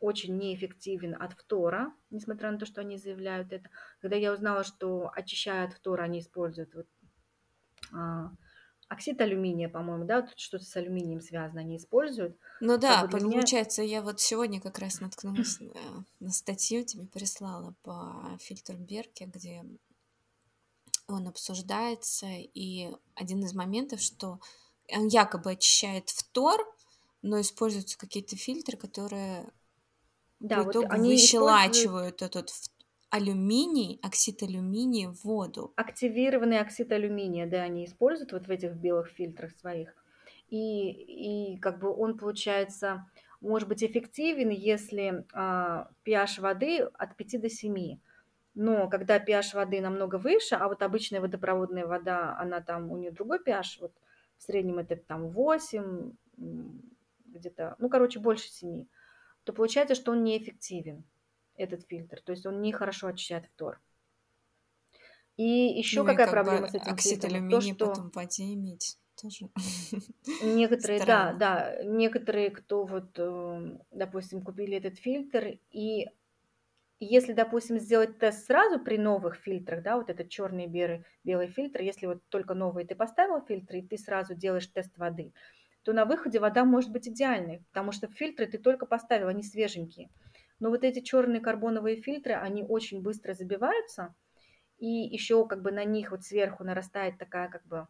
[0.00, 3.68] очень неэффективен от фтора, несмотря на то, что они заявляют это.
[4.00, 6.86] Когда я узнала, что очищая от фтора, они используют вот,
[7.92, 8.32] а,
[8.88, 12.36] оксид алюминия, по-моему, да, тут что-то с алюминием связано, они используют.
[12.60, 13.96] Ну да, как бы получается, меня...
[13.96, 19.64] я вот сегодня как раз наткнулась на, на статью, тебе прислала по фильтру Берки, где
[21.06, 24.40] он обсуждается, и один из моментов, что
[24.92, 26.60] он якобы очищает фтор,
[27.22, 29.52] но используются какие-то фильтры, которые
[30.40, 32.22] да, в итоге вот они выщелачивают используют...
[32.22, 32.50] этот
[33.10, 35.72] алюминий, оксид алюминия в воду.
[35.76, 39.94] Активированный оксид алюминия, да, они используют вот в этих белых фильтрах своих.
[40.48, 43.06] И, и как бы он получается,
[43.40, 47.98] может быть эффективен, если а, pH воды от 5 до 7.
[48.54, 53.10] Но когда pH воды намного выше, а вот обычная водопроводная вода, она там, у нее
[53.10, 53.92] другой pH, вот
[54.38, 56.12] в среднем это там 8,
[57.26, 58.86] где-то, ну, короче, больше 7,
[59.44, 61.04] то получается, что он неэффективен
[61.56, 62.20] этот фильтр.
[62.22, 63.80] То есть он нехорошо очищает фтор.
[65.36, 67.48] И еще ну, какая и проблема с этим фильтром?
[67.48, 69.48] то, что потом в воде иметь тоже.
[70.42, 76.06] Некоторые, да, да, некоторые, кто вот, э, допустим, купили этот фильтр, и
[76.98, 81.80] если, допустим, сделать тест сразу при новых фильтрах, да, вот этот черный белый, белый фильтр,
[81.80, 85.32] если вот только новый ты поставил фильтр, и ты сразу делаешь тест воды,
[85.82, 90.10] то на выходе вода может быть идеальной, потому что фильтры ты только поставил, они свеженькие.
[90.58, 94.14] Но вот эти черные карбоновые фильтры, они очень быстро забиваются,
[94.78, 97.88] и еще как бы на них вот сверху нарастает такая как бы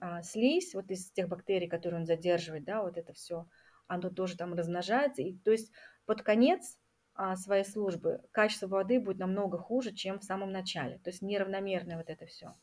[0.00, 3.46] а, слизь вот из тех бактерий, которые он задерживает, да, вот это все,
[3.86, 5.22] оно тоже там размножается.
[5.22, 5.72] И то есть
[6.04, 6.78] под конец
[7.14, 10.98] а, своей службы качество воды будет намного хуже, чем в самом начале.
[10.98, 12.54] То есть неравномерное вот это все.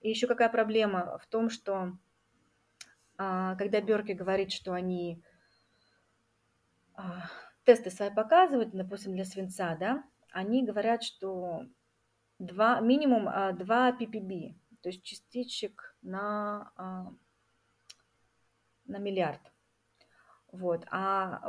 [0.00, 1.92] И еще какая проблема в том, что
[3.16, 5.22] когда Берки говорит, что они
[6.94, 7.28] а,
[7.64, 11.66] тесты свои показывают, допустим, для свинца, да, они говорят, что
[12.38, 17.12] 2, минимум 2 ppb, то есть частичек на, а,
[18.86, 19.40] на миллиард.
[20.52, 20.86] Вот.
[20.90, 21.40] А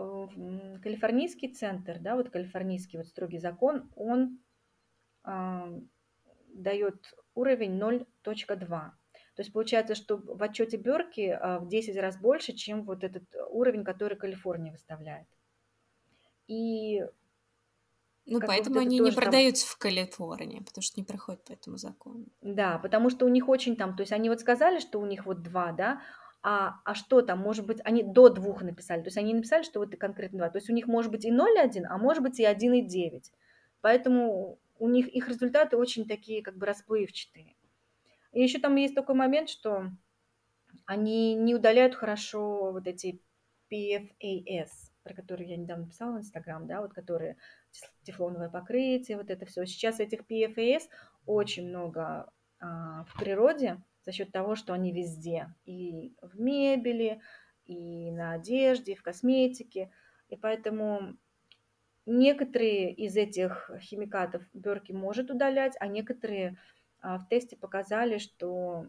[0.81, 4.39] калифорнийский центр, да, вот калифорнийский вот строгий закон, он
[5.23, 5.69] а,
[6.47, 8.91] дает уровень 0.2.
[9.35, 13.23] То есть получается, что в отчете Берки а, в 10 раз больше, чем вот этот
[13.49, 15.27] уровень, который Калифорния выставляет.
[16.47, 17.03] И
[18.27, 19.73] ну, поэтому они не продаются там...
[19.73, 22.25] в Калифорнии, потому что не проходят по этому закону.
[22.41, 25.25] Да, потому что у них очень там, то есть они вот сказали, что у них
[25.25, 26.01] вот два, да,
[26.41, 29.79] а, а что там, может быть, они до двух написали, то есть они написали, что
[29.79, 32.43] вот конкретно два, то есть у них может быть и 0,1, а может быть и
[32.43, 33.31] 1,9,
[33.81, 37.55] поэтому у них их результаты очень такие как бы расплывчатые.
[38.35, 39.91] И еще там есть такой момент, что
[40.85, 43.21] они не удаляют хорошо вот эти
[43.71, 44.67] PFAS,
[45.03, 47.37] про которые я недавно писала в Инстаграм, да, вот которые
[48.03, 49.65] тефлоновое покрытие, вот это все.
[49.65, 50.83] Сейчас этих PFAS
[51.25, 57.21] очень много а, в природе за счет того, что они везде, и в мебели,
[57.65, 59.91] и на одежде, и в косметике,
[60.27, 61.15] и поэтому
[62.05, 66.57] некоторые из этих химикатов Берки может удалять, а некоторые
[67.05, 68.87] в тесте показали, что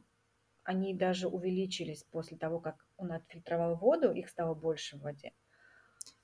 [0.65, 5.33] они даже увеличились после того, как он отфильтровал воду, их стало больше в воде.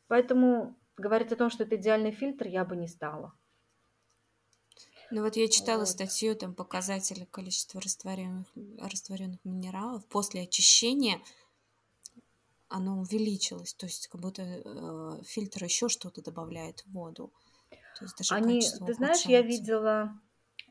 [0.08, 3.32] Поэтому говорить о том, что это идеальный фильтр, я бы не стала.
[5.10, 5.88] Ну вот я читала вот.
[5.88, 8.46] статью, там показатели количества растворенных,
[8.78, 11.20] растворенных минералов после очищения
[12.68, 17.30] оно увеличилось, то есть как будто э, фильтр еще что-то добавляет в воду.
[17.98, 20.18] То есть даже Они, ты знаешь, я видела,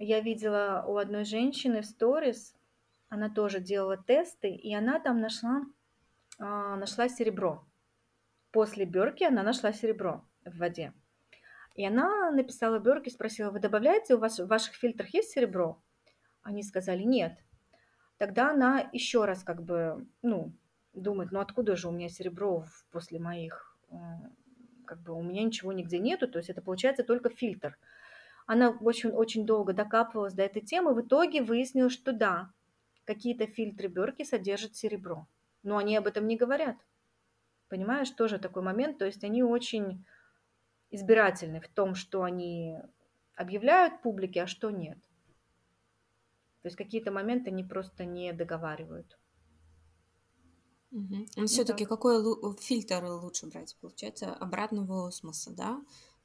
[0.01, 2.55] я видела у одной женщины в сторис,
[3.09, 5.61] она тоже делала тесты, и она там нашла,
[6.39, 7.65] э, нашла серебро
[8.51, 10.93] после Берки она нашла серебро в воде.
[11.75, 15.81] И она написала Берки, спросила, вы добавляете, у вас в ваших фильтрах есть серебро?
[16.43, 17.37] Они сказали, нет.
[18.17, 20.53] Тогда она еще раз как бы, ну,
[20.93, 23.95] думает, ну откуда же у меня серебро после моих, э,
[24.85, 27.77] как бы у меня ничего нигде нету, то есть это получается только фильтр.
[28.47, 32.51] Она очень, очень долго докапывалась до этой темы, в итоге выяснилось, что да,
[33.05, 35.27] какие-то фильтры Берки содержат серебро,
[35.63, 36.77] но они об этом не говорят.
[37.67, 38.97] Понимаешь, тоже такой момент.
[38.97, 40.05] То есть они очень
[40.89, 42.77] избирательны в том, что они
[43.35, 44.97] объявляют публике, а что нет.
[46.61, 49.17] То есть какие-то моменты они просто не договаривают.
[50.91, 51.15] Угу.
[51.37, 52.21] Ну, все-таки какой
[52.59, 53.77] фильтр лучше брать?
[53.79, 55.81] Получается, обратного осмоса, да?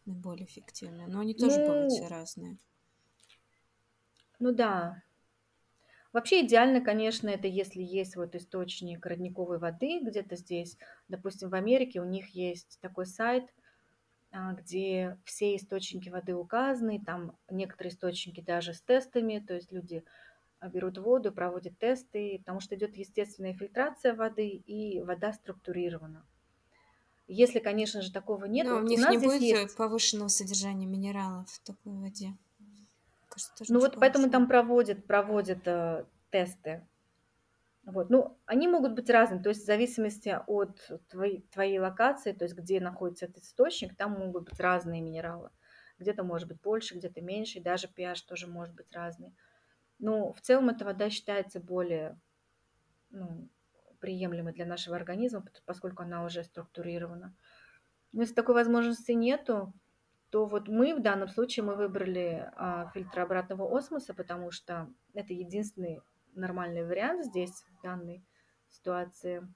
[0.07, 1.07] Наиболее эффективные.
[1.09, 2.59] Но они тоже ну, бывают все разные.
[4.39, 5.03] Ну да,
[6.13, 10.79] Вообще идеально, конечно, это если есть вот источник родниковой воды где-то здесь.
[11.09, 13.45] Допустим, в Америке у них есть такой сайт,
[14.31, 20.05] а, где все источники воды указаны, там некоторые источники даже с тестами, то есть люди
[20.63, 26.27] берут воду, проводят тесты, потому что идет естественная фильтрация воды, и вода структурирована.
[27.29, 29.77] Если, конечно же, такого нет, Но у них не будет есть...
[29.77, 32.37] повышенного содержания минералов в такой воде.
[33.29, 36.87] Кажется, ну вот поэтому там проводят, проводят э, тесты.
[37.85, 38.11] Вот.
[38.11, 42.57] Ну, они могут быть разными, то есть в зависимости от твоей, твоей локации, то есть
[42.57, 45.51] где находится этот источник, там могут быть разные минералы.
[45.99, 49.35] Где-то может быть больше, где-то меньше, и даже pH тоже может быть разный.
[49.99, 52.19] Но в целом эта вода считается более
[53.11, 53.49] ну,
[53.99, 57.35] приемлемой для нашего организма, поскольку она уже структурирована.
[58.13, 59.73] Но если такой возможности нету,
[60.31, 65.33] то вот мы в данном случае мы выбрали а, фильтр обратного осмоса, потому что это
[65.33, 66.01] единственный
[66.35, 68.25] нормальный вариант здесь, в данной
[68.71, 69.47] ситуации.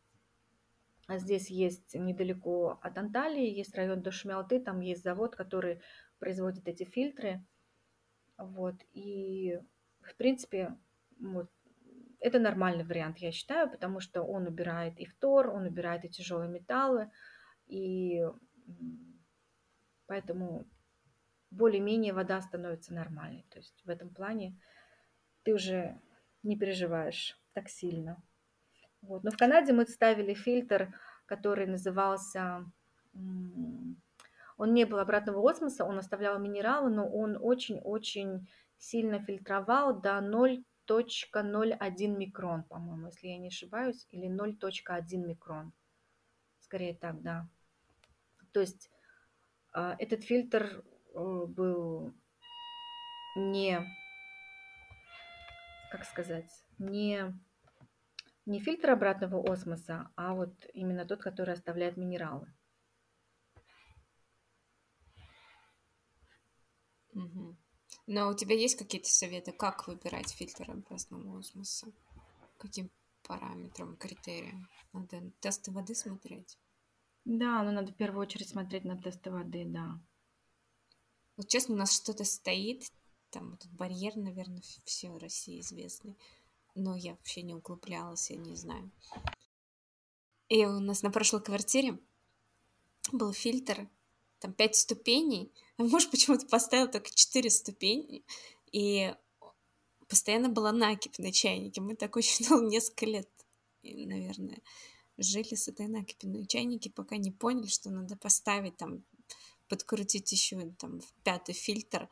[1.06, 5.80] А здесь есть недалеко от Анталии, есть район Дошмялты, там есть завод, который
[6.18, 7.44] производит эти фильтры.
[8.38, 9.58] Вот, и
[10.02, 10.76] в принципе,
[11.18, 11.50] вот,
[12.20, 16.50] это нормальный вариант, я считаю, потому что он убирает и фтор, он убирает и тяжелые
[16.50, 17.10] металлы,
[17.66, 18.22] и
[20.06, 20.66] поэтому
[21.50, 23.44] более-менее вода становится нормальной.
[23.50, 24.58] То есть в этом плане
[25.42, 26.00] ты уже
[26.42, 28.22] не переживаешь так сильно.
[29.02, 29.24] Вот.
[29.24, 30.94] Но в Канаде мы ставили фильтр,
[31.26, 32.70] который назывался...
[34.56, 40.20] Он не был обратного осмоса, он оставлял минералы, но он очень-очень сильно фильтровал до
[40.90, 45.72] 0.01 микрон, по-моему, если я не ошибаюсь, или 0.1 микрон.
[46.58, 47.48] Скорее так, да.
[48.52, 48.90] То есть
[49.72, 52.12] а, этот фильтр э, был
[53.36, 53.80] не,
[55.92, 57.32] как сказать, не,
[58.46, 62.52] не фильтр обратного осмоса, а вот именно тот, который оставляет минералы.
[67.14, 67.56] Угу.
[68.12, 71.86] Но у тебя есть какие-то советы, как выбирать фильтр образного осмоса?
[72.58, 72.90] Каким
[73.22, 74.68] параметрам, критериям?
[74.92, 76.58] Надо тесты воды смотреть?
[77.24, 80.00] Да, но надо в первую очередь смотреть на тесты воды, да.
[81.36, 82.90] Вот честно, у нас что-то стоит,
[83.30, 86.18] там этот барьер, наверное, все в России известный,
[86.74, 88.90] но я вообще не углублялась, я не знаю.
[90.48, 91.96] И у нас на прошлой квартире
[93.12, 93.88] был фильтр,
[94.40, 98.24] там пять ступеней, а муж почему-то поставил только четыре ступени,
[98.72, 99.14] и
[100.08, 101.80] постоянно была накипь на чайнике.
[101.80, 103.28] Мы так очень ну, несколько лет,
[103.82, 104.60] наверное,
[105.16, 109.04] жили с этой накипью на чайнике, пока не поняли, что надо поставить там,
[109.68, 112.08] подкрутить еще там пятый фильтр,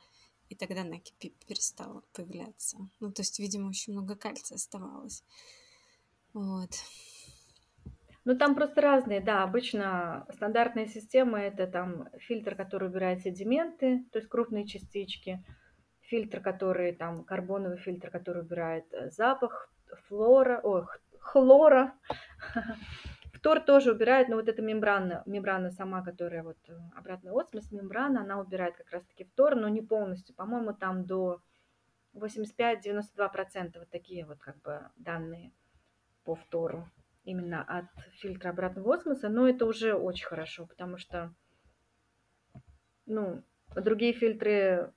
[0.48, 2.78] и тогда накипь перестала появляться.
[3.00, 5.22] Ну, то есть, видимо, очень много кальция оставалось.
[6.32, 6.70] Вот.
[8.28, 14.18] Ну, там просто разные, да, обычно стандартная система– это там фильтр, который убирает седименты, то
[14.18, 15.42] есть крупные частички,
[16.02, 19.72] фильтр, который там, карбоновый фильтр, который убирает э, запах,
[20.08, 20.84] флора, ой,
[21.18, 21.94] хлора,
[23.32, 28.20] Фтор тоже убирает, но вот эта мембрана, мембрана сама, которая вот э, обратный осмос, мембрана,
[28.20, 30.34] она убирает как раз-таки фтор, но не полностью.
[30.34, 31.40] По-моему, там до
[32.12, 35.50] 85-92% вот такие вот как бы данные
[36.24, 36.86] по фтору
[37.28, 41.34] именно от фильтра обратного осмоса, но это уже очень хорошо, потому что,
[43.06, 43.42] ну,
[43.74, 44.92] другие фильтры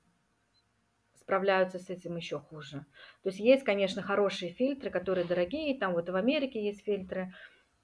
[1.16, 2.86] справляются с этим еще хуже.
[3.24, 7.34] То есть есть, конечно, хорошие фильтры, которые дорогие, там вот в Америке есть фильтры,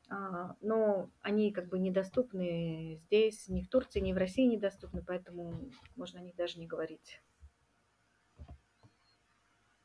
[0.10, 5.70] а, но они как бы недоступны здесь, ни в Турции, ни в России недоступны, поэтому
[5.96, 7.22] можно о них даже не говорить.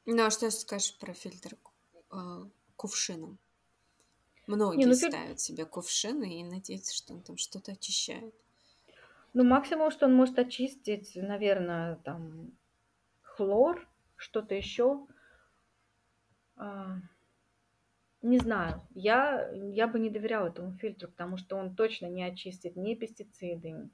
[0.04, 1.56] Ну а что скажешь про фильтр
[2.12, 2.16] э,
[2.76, 3.38] кувшином?
[4.54, 8.34] Многие не, ну, ставят себе кувшины и надеются, что он там что-то очищает.
[9.34, 12.52] Ну, максимум, что он может очистить, наверное, там
[13.22, 15.06] хлор, что-то еще.
[16.56, 16.96] А,
[18.20, 22.76] не знаю, я, я бы не доверяла этому фильтру, потому что он точно не очистит
[22.76, 23.88] ни пестициды,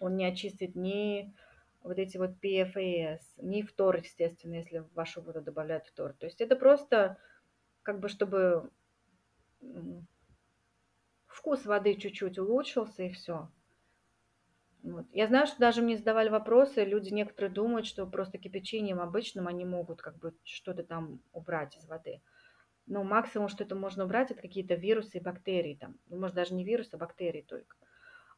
[0.00, 1.34] он не очистит ни
[1.82, 6.12] вот эти вот PFAS, ни фтор, естественно, если в вашу воду добавляют фтор.
[6.12, 7.18] То есть это просто
[7.82, 8.70] как бы чтобы
[11.26, 13.50] вкус воды чуть-чуть улучшился и все.
[14.82, 15.06] Вот.
[15.12, 19.64] Я знаю, что даже мне задавали вопросы, люди некоторые думают, что просто кипячением обычным они
[19.64, 22.20] могут как бы что-то там убрать из воды.
[22.86, 25.98] Но максимум, что это можно убрать, это какие-то вирусы и бактерии там.
[26.08, 27.76] Ну, может, даже не вирусы, а бактерии только.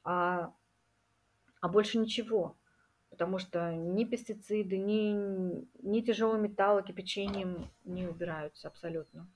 [0.04, 0.54] А,
[1.60, 2.56] а больше ничего.
[3.10, 9.28] Потому что ни пестициды, ни, ни тяжелые металлы кипячением не убираются абсолютно.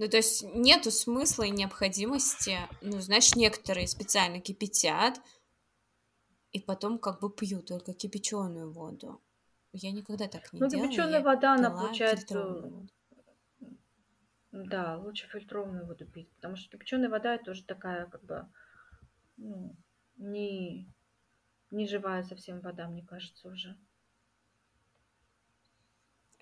[0.00, 5.20] Ну, то есть нету смысла и необходимости, ну, знаешь, некоторые специально кипятят
[6.52, 9.20] и потом как бы пьют только кипяченую воду.
[9.74, 10.86] Я никогда так не Ну, делала.
[10.86, 12.72] кипяченая Я вода, она получается,
[14.52, 18.48] да, лучше фильтрованную воду пить, потому что кипяченая вода это уже такая, как бы,
[19.36, 19.76] ну,
[20.16, 20.90] не,
[21.70, 23.76] не живая совсем вода, мне кажется, уже.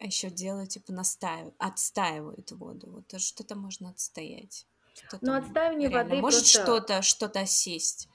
[0.01, 2.90] А еще делают, типа, настаивают, отстаивают воду.
[2.90, 4.66] Вот а что-то можно отстоять.
[4.94, 8.09] Что Но там отстаивание реально воды может просто что-то, что-то сесть.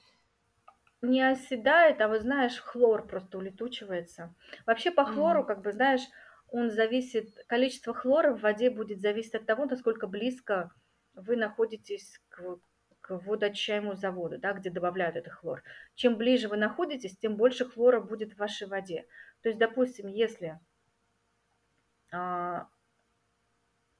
[1.02, 4.34] не оседает, а вот знаешь, хлор просто улетучивается.
[4.66, 5.46] Вообще по хлору, М.
[5.46, 6.02] как бы, знаешь,
[6.48, 10.72] он зависит, количество хлора в воде будет зависеть от того, насколько близко
[11.14, 12.58] вы находитесь к,
[13.00, 15.62] к водоочищаемому заводу, да, где добавляют этот хлор.
[15.94, 19.06] Чем ближе вы находитесь, тем больше хлора будет в вашей воде.
[19.42, 20.58] То есть, допустим, если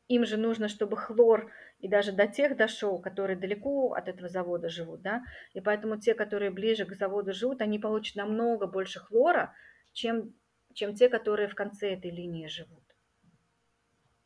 [0.08, 4.68] им же нужно, чтобы хлор и даже до тех дошел, которые далеко от этого завода
[4.68, 9.54] живут, да, и поэтому те, которые ближе к заводу живут, они получат намного больше хлора,
[9.92, 10.34] чем,
[10.72, 12.84] чем те, которые в конце этой линии живут.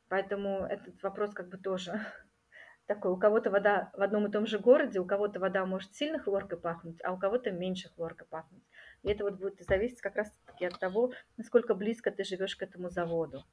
[0.08, 2.00] Поэтому этот вопрос как бы тоже
[2.86, 3.12] такой.
[3.12, 6.58] У кого-то вода в одном и том же городе, у кого-то вода может сильно хлоркой
[6.58, 8.64] пахнуть, а у кого-то меньше хлоркой пахнуть.
[9.02, 12.88] И это вот будет зависеть как раз-таки от того, насколько близко ты живешь к этому
[12.88, 13.44] заводу.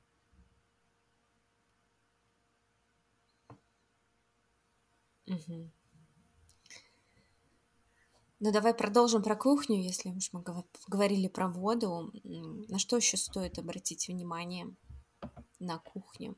[8.39, 10.43] Ну, давай продолжим про кухню, если уж мы
[10.88, 12.11] говорили про воду.
[12.23, 14.76] На что еще стоит обратить внимание
[15.59, 16.36] на кухне?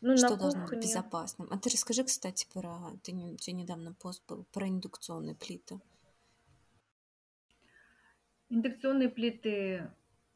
[0.00, 0.82] Ну, на Что должно быть кухне.
[0.82, 1.48] безопасным?
[1.50, 2.92] А ты расскажи, кстати, про...
[3.02, 3.12] Ты.
[3.14, 5.80] У тебя недавно пост был про индукционные плиты.
[8.50, 9.90] Индукционные плиты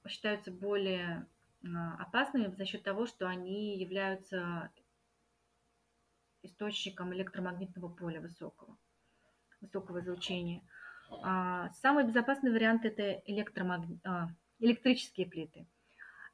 [0.06, 1.26] считаются более
[1.64, 4.70] а, опасными за счет того, что они являются
[6.42, 8.76] источником электромагнитного поля высокого,
[9.60, 10.62] высокого излучения.
[11.22, 14.28] А, Самый безопасный вариант это электромаг- а,
[14.58, 15.66] электрические плиты.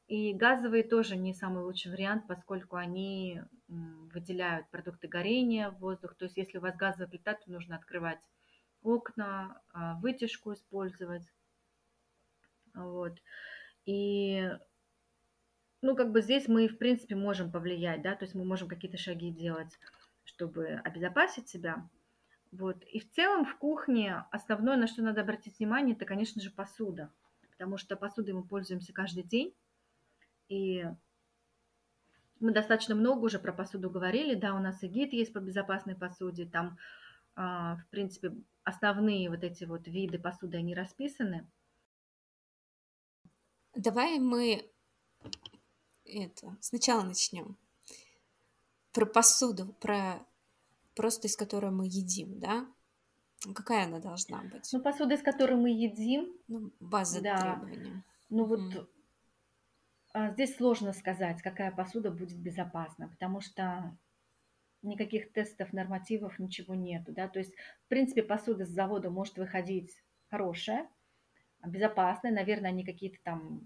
[0.07, 6.15] И газовые тоже не самый лучший вариант, поскольку они выделяют продукты горения в воздух.
[6.15, 8.21] То есть если у вас газовая плита, то нужно открывать
[8.83, 11.27] окна, а, вытяжку использовать.
[12.75, 13.17] Вот.
[13.85, 14.47] И,
[15.85, 18.97] ну, как бы здесь мы, в принципе, можем повлиять, да, то есть мы можем какие-то
[18.97, 19.79] шаги делать,
[20.23, 21.87] чтобы обезопасить себя.
[22.51, 22.83] Вот.
[22.85, 27.11] И в целом в кухне основное, на что надо обратить внимание, это, конечно же, посуда.
[27.51, 29.53] Потому что посудой мы пользуемся каждый день.
[30.49, 30.85] И
[32.39, 34.33] мы достаточно много уже про посуду говорили.
[34.33, 36.45] Да, у нас и гид есть по безопасной посуде.
[36.45, 36.79] Там,
[37.35, 38.33] а, в принципе,
[38.63, 41.47] основные вот эти вот виды посуды, они расписаны.
[43.75, 44.71] Давай мы
[46.05, 47.57] это сначала начнем.
[48.93, 50.25] Про посуду, про
[50.95, 52.65] просто из которой мы едим, да?
[53.53, 54.69] Какая она должна быть?
[54.71, 57.37] Ну, посуда, из которой мы едим, Ну, база да.
[57.37, 58.03] требования.
[58.29, 58.89] Ну вот
[60.13, 63.97] а, здесь сложно сказать, какая посуда будет безопасна, потому что
[64.81, 67.53] никаких тестов, нормативов, ничего нету, да, то есть,
[67.85, 69.91] в принципе, посуда с завода может выходить
[70.29, 70.87] хорошая,
[71.65, 73.61] безопасная, наверное, они какие-то там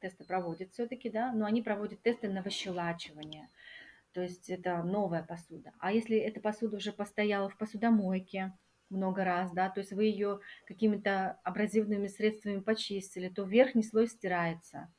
[0.00, 3.48] тесты проводят все-таки, да, но они проводят тесты на выщелачивание,
[4.12, 5.72] то есть это новая посуда.
[5.78, 8.52] А если эта посуда уже постояла в посудомойке
[8.90, 14.92] много раз, да, то есть вы ее какими-то абразивными средствами почистили, то верхний слой стирается,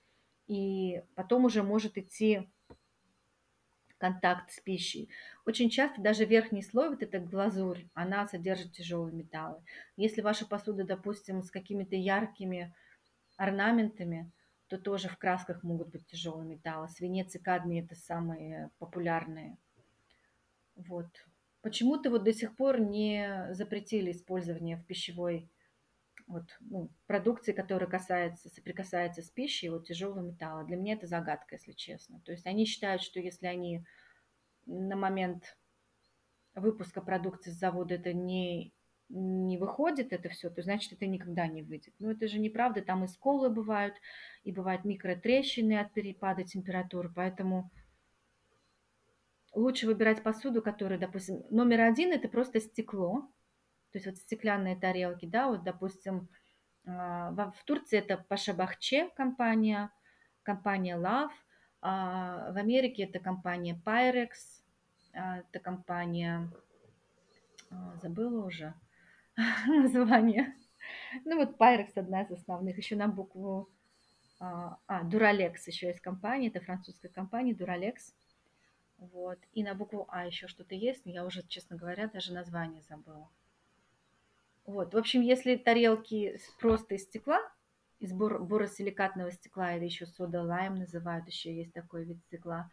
[0.47, 2.49] и потом уже может идти
[3.99, 5.09] контакт с пищей.
[5.45, 9.61] Очень часто даже верхний слой, вот эта глазурь, она содержит тяжелые металлы.
[9.97, 12.73] Если ваша посуда, допустим, с какими-то яркими
[13.37, 14.31] орнаментами,
[14.69, 16.87] то тоже в красках могут быть тяжелые металлы.
[16.89, 19.57] Свинец и кадмий это самые популярные.
[20.75, 21.07] Вот.
[21.61, 25.49] Почему-то вот до сих пор не запретили использование в пищевой
[26.27, 30.63] вот, ну, продукции, которая касается, соприкасается с пищей, вот тяжелого металла.
[30.63, 32.21] Для меня это загадка, если честно.
[32.23, 33.83] То есть они считают, что если они
[34.67, 35.57] на момент
[36.53, 38.71] выпуска продукции с завода это не,
[39.09, 41.93] не выходит, это все, то значит это никогда не выйдет.
[41.99, 43.95] Но это же неправда, там и сколы бывают,
[44.43, 47.71] и бывают микротрещины от перепада температуры, поэтому
[49.53, 53.21] лучше выбирать посуду, которая, допустим, номер один это просто стекло,
[53.91, 56.29] то есть вот стеклянные тарелки, да, вот, допустим,
[56.85, 59.91] а, в Турции это Пашабахче компания,
[60.43, 61.31] компания Love,
[61.81, 64.29] а в Америке это компания Pyrex,
[65.13, 66.51] а, это компания,
[67.71, 68.75] а, забыла уже
[69.67, 70.55] название.
[71.25, 73.69] Ну вот Pyrex одна из основных, еще на букву
[74.39, 78.13] а, а, Duralex еще есть компания, это французская компания Duralex.
[78.97, 79.39] Вот.
[79.53, 83.29] И на букву А еще что-то есть, но я уже, честно говоря, даже название забыла.
[84.65, 84.93] Вот.
[84.93, 87.39] В общем, если тарелки просто из стекла,
[87.99, 92.69] из бор- боросиликатного стекла или еще сода лайм называют, еще есть такой вид стекла,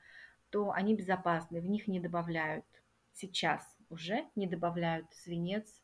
[0.50, 2.64] то они безопасны, в них не добавляют
[3.12, 5.82] сейчас уже не добавляют свинец,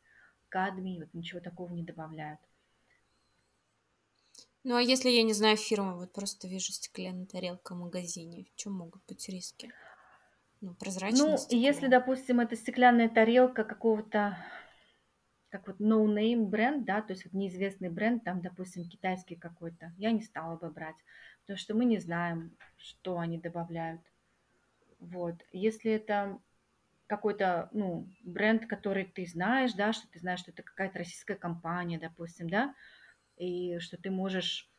[0.52, 2.40] кадмий, вот ничего такого не добавляют.
[4.64, 8.56] Ну, а если я не знаю фирму, вот просто вижу стеклянная тарелка в магазине, в
[8.56, 9.72] чем могут быть риски?
[10.60, 14.36] Ну, прозрачное Ну, если, допустим, это стеклянная тарелка какого-то,
[15.48, 20.12] как вот no-name бренд, да, то есть вот неизвестный бренд, там, допустим, китайский какой-то, я
[20.12, 20.96] не стала бы брать,
[21.40, 24.02] потому что мы не знаем, что они добавляют.
[25.00, 25.34] Вот.
[25.50, 26.38] Если это
[27.12, 31.98] какой-то, ну, бренд, который ты знаешь, да, что ты знаешь, что это какая-то российская компания,
[31.98, 32.74] допустим, да,
[33.36, 34.70] и что ты можешь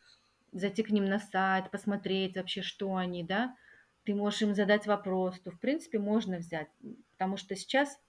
[0.51, 3.55] зайти к ним на сайт, посмотреть вообще, что они, да,
[4.03, 6.69] ты можешь им задать вопрос, то, в принципе, можно взять,
[7.11, 7.99] потому что сейчас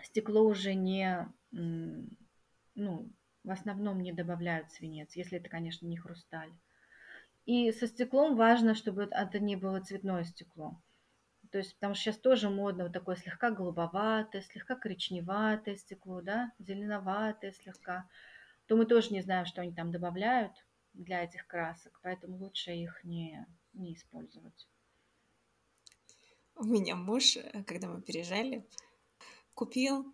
[0.00, 3.10] стекло уже не, ну,
[3.42, 6.52] в основном не добавляют свинец, если это, конечно, не хрусталь.
[7.46, 10.80] И со стеклом важно, чтобы это не было цветное стекло.
[11.54, 16.50] То есть, потому что сейчас тоже модно вот такое слегка голубоватое, слегка коричневатое стекло, да,
[16.58, 18.10] зеленоватое слегка.
[18.66, 20.50] То мы тоже не знаем, что они там добавляют
[20.94, 24.66] для этих красок, поэтому лучше их не, не использовать.
[26.56, 28.68] У меня муж, э, когда мы переезжали,
[29.54, 30.12] купил,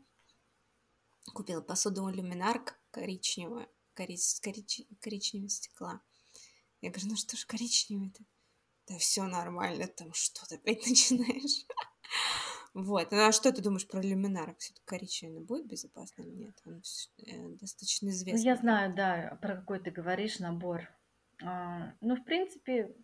[1.33, 6.03] купил посуду люминарк коричневую, корич, корич, коричневого стекла.
[6.83, 8.25] Я говорю, ну что ж коричневый-то?
[8.91, 11.65] Да все нормально, там что-то опять начинаешь.
[12.75, 13.13] Вот.
[13.13, 14.59] Ну а что ты думаешь про люминарк?
[14.59, 16.61] Все-таки коричневый будет безопасно или нет?
[16.67, 16.83] Он
[17.25, 18.43] э, достаточно известный.
[18.43, 20.89] Ну, я знаю, да, про какой ты говоришь набор.
[21.43, 22.97] А, ну, в принципе,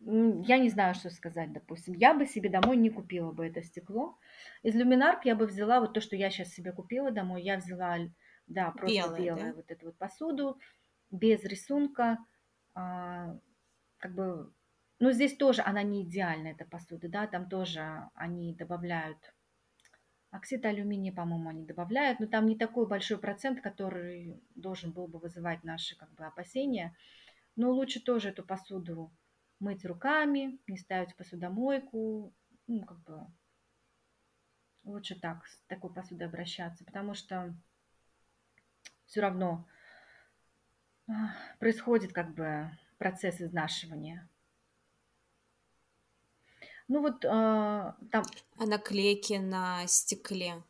[0.00, 1.94] я не знаю, что сказать, допустим.
[1.94, 4.18] Я бы себе домой не купила бы это стекло.
[4.62, 7.42] Из люминарк я бы взяла вот то, что я сейчас себе купила домой.
[7.42, 7.96] Я взяла,
[8.46, 9.52] да, просто белое, белое да?
[9.54, 10.58] вот эту вот посуду,
[11.10, 12.18] без рисунка.
[12.74, 13.38] А,
[13.98, 14.52] как бы,
[14.98, 19.34] ну, здесь тоже она не идеальная, эта посуда, да, там тоже они добавляют
[20.30, 25.18] оксид алюминия, по-моему, они добавляют, но там не такой большой процент, который должен был бы
[25.18, 26.94] вызывать наши, как бы, опасения.
[27.56, 29.10] Но лучше тоже эту посуду
[29.58, 32.32] мыть руками, не ставить в посудомойку,
[32.66, 33.26] ну, как бы
[34.84, 37.54] лучше так, с такой посудой обращаться, потому что
[39.06, 39.66] все равно
[41.58, 44.28] происходит как бы процесс изнашивания.
[46.88, 48.24] Ну вот э, там...
[48.56, 50.62] А наклейки на стекле?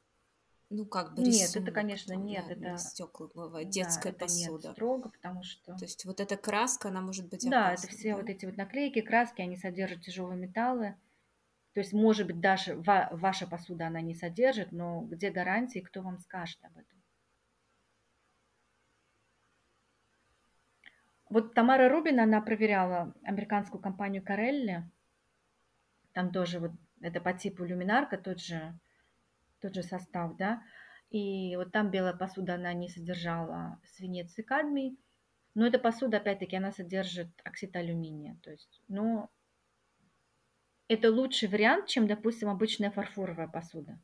[0.70, 2.44] Ну, как бы рисунок, Нет, это, конечно, там, нет.
[2.58, 4.68] Да, это стекла бывает, детская да, посуда.
[4.68, 5.74] Нет, строго, потому что...
[5.76, 8.16] То есть вот эта краска, она может быть Да, опасна, это все да?
[8.16, 10.96] вот эти вот наклейки, краски, они содержат тяжелые металлы.
[11.72, 16.02] То есть, может быть, даже ва- ваша посуда она не содержит, но где гарантии, кто
[16.02, 16.97] вам скажет об этом?
[21.30, 24.88] Вот Тамара Рубин, она проверяла американскую компанию Карелли.
[26.12, 28.78] Там тоже вот это по типу люминарка, тот же,
[29.60, 30.62] тот же состав, да.
[31.10, 34.98] И вот там белая посуда, она не содержала свинец и кадмий.
[35.54, 38.38] Но эта посуда, опять-таки, она содержит оксид алюминия.
[38.42, 39.30] То есть, но
[40.88, 43.98] это лучший вариант, чем, допустим, обычная фарфоровая посуда.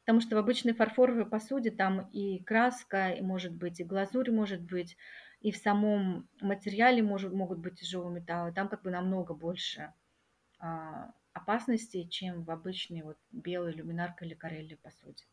[0.00, 4.62] Потому что в обычной фарфоровой посуде там и краска, и может быть, и глазурь может
[4.62, 4.96] быть,
[5.40, 8.52] и в самом материале может, могут быть тяжелые металлы.
[8.52, 9.92] Там как бы намного больше
[10.58, 15.24] а, опасностей, чем в обычной вот белой люминаркой или карелли посуде.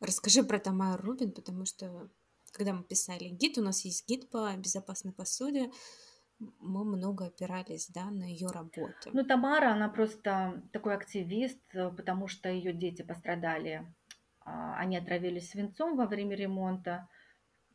[0.00, 2.10] Расскажи про Тамару Рубин, потому что
[2.52, 5.70] когда мы писали гид, у нас есть гид по безопасной посуде,
[6.58, 9.10] мы много опирались, да, на ее работу.
[9.12, 13.86] Ну, Тамара, она просто такой активист, потому что ее дети пострадали
[14.44, 17.08] они отравились свинцом во время ремонта.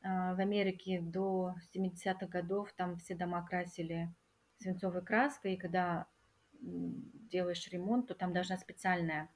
[0.01, 4.13] А, в Америке до 70-х годов там все дома красили
[4.59, 6.07] свинцовой краской, и когда
[6.59, 9.30] делаешь ремонт, то там должна специальная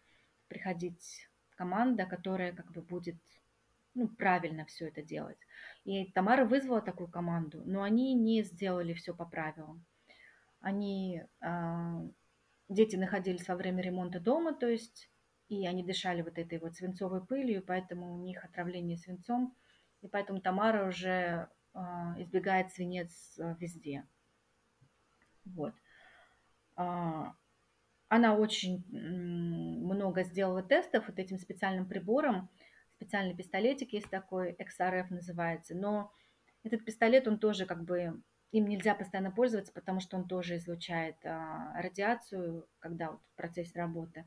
[0.47, 3.17] приходить команда, которая как бы будет
[3.93, 5.37] ну, правильно все это делать.
[5.83, 9.85] И Тамара вызвала такую команду, но они не сделали все по правилам.
[10.59, 12.09] Они, э,
[12.69, 15.10] дети находились во время ремонта дома, то есть
[15.51, 19.53] и они дышали вот этой вот свинцовой пылью, поэтому у них отравление свинцом,
[20.01, 21.79] и поэтому Тамара уже э,
[22.19, 24.07] избегает свинец э, везде.
[25.43, 25.73] Вот.
[26.77, 27.25] Э,
[28.07, 32.49] она очень много сделала тестов вот этим специальным прибором,
[32.95, 36.13] специальный пистолетик есть такой, XRF называется, но
[36.63, 38.21] этот пистолет, он тоже как бы,
[38.53, 43.77] им нельзя постоянно пользоваться, потому что он тоже излучает а, радиацию, когда вот в процессе
[43.77, 44.25] работы.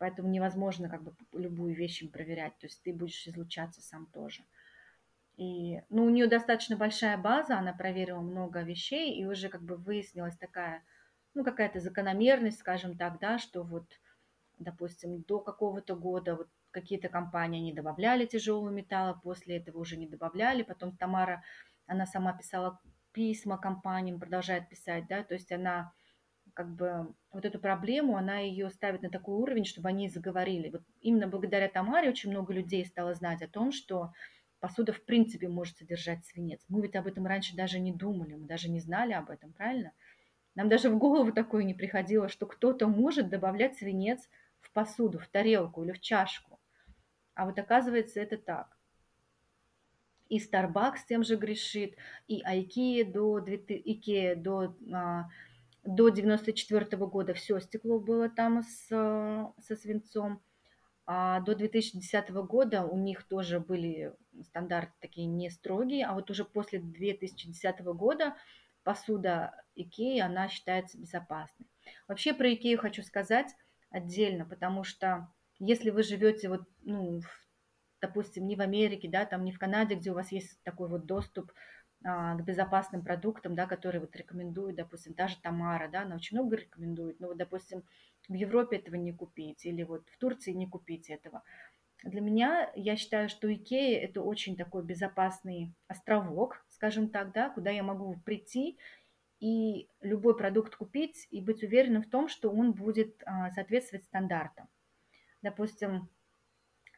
[0.00, 4.42] Поэтому невозможно как бы любую вещь им проверять, то есть ты будешь излучаться сам тоже.
[5.36, 9.76] И, ну, у нее достаточно большая база, она проверила много вещей, и уже как бы
[9.76, 10.82] выяснилась такая,
[11.34, 13.84] ну, какая-то закономерность, скажем так, да, что вот,
[14.58, 20.06] допустим, до какого-то года вот какие-то компании не добавляли тяжелого металла, после этого уже не
[20.06, 21.42] добавляли, потом Тамара,
[21.86, 22.80] она сама писала
[23.12, 25.92] письма компаниям, продолжает писать, да, то есть она
[26.60, 30.68] как бы вот эту проблему, она ее ставит на такой уровень, чтобы они заговорили.
[30.68, 34.12] Вот именно благодаря Тамаре очень много людей стало знать о том, что
[34.58, 36.62] посуда в принципе может содержать свинец.
[36.68, 39.92] Мы ведь об этом раньше даже не думали, мы даже не знали об этом, правильно?
[40.54, 44.28] Нам даже в голову такое не приходило, что кто-то может добавлять свинец
[44.60, 46.60] в посуду, в тарелку или в чашку.
[47.32, 48.76] А вот оказывается это так.
[50.28, 51.96] И Starbucks тем же грешит,
[52.28, 55.30] и IKEA до, IKEA до а,
[55.84, 60.42] до 94 года все стекло было там с, со свинцом.
[61.06, 64.14] А до 2010 года у них тоже были
[64.44, 68.36] стандарты такие не строгие, а вот уже после 2010 года
[68.84, 71.66] посуда Икеи, она считается безопасной.
[72.06, 73.48] Вообще про Икею хочу сказать
[73.90, 75.28] отдельно, потому что
[75.58, 77.26] если вы живете вот, ну, в,
[78.00, 81.06] допустим, не в Америке, да, там не в Канаде, где у вас есть такой вот
[81.06, 81.54] доступ а,
[82.02, 86.56] к безопасным продуктам, да, которые вот рекомендуют, допустим, та же Тамара, да, она очень много
[86.56, 87.82] рекомендует, но вот, допустим,
[88.28, 91.42] в Европе этого не купить или вот в Турции не купить этого.
[92.02, 97.70] Для меня, я считаю, что Икея– это очень такой безопасный островок, скажем так, да, куда
[97.70, 98.78] я могу прийти
[99.38, 104.68] и любой продукт купить и быть уверенным в том, что он будет а, соответствовать стандартам.
[105.42, 106.08] Допустим,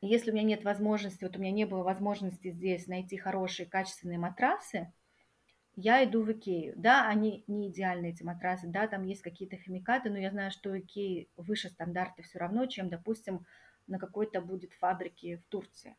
[0.08, 4.18] если у меня нет возможности, вот у меня не было возможности здесь найти хорошие качественные
[4.18, 4.92] матрасы,
[5.74, 6.74] я иду в Икею.
[6.76, 10.78] Да, они не идеальные, эти матрасы, да, там есть какие-то химикаты, но я знаю, что
[10.78, 13.46] Икеи выше стандарты все равно, чем, допустим,
[13.86, 15.96] на какой-то будет фабрике в Турции.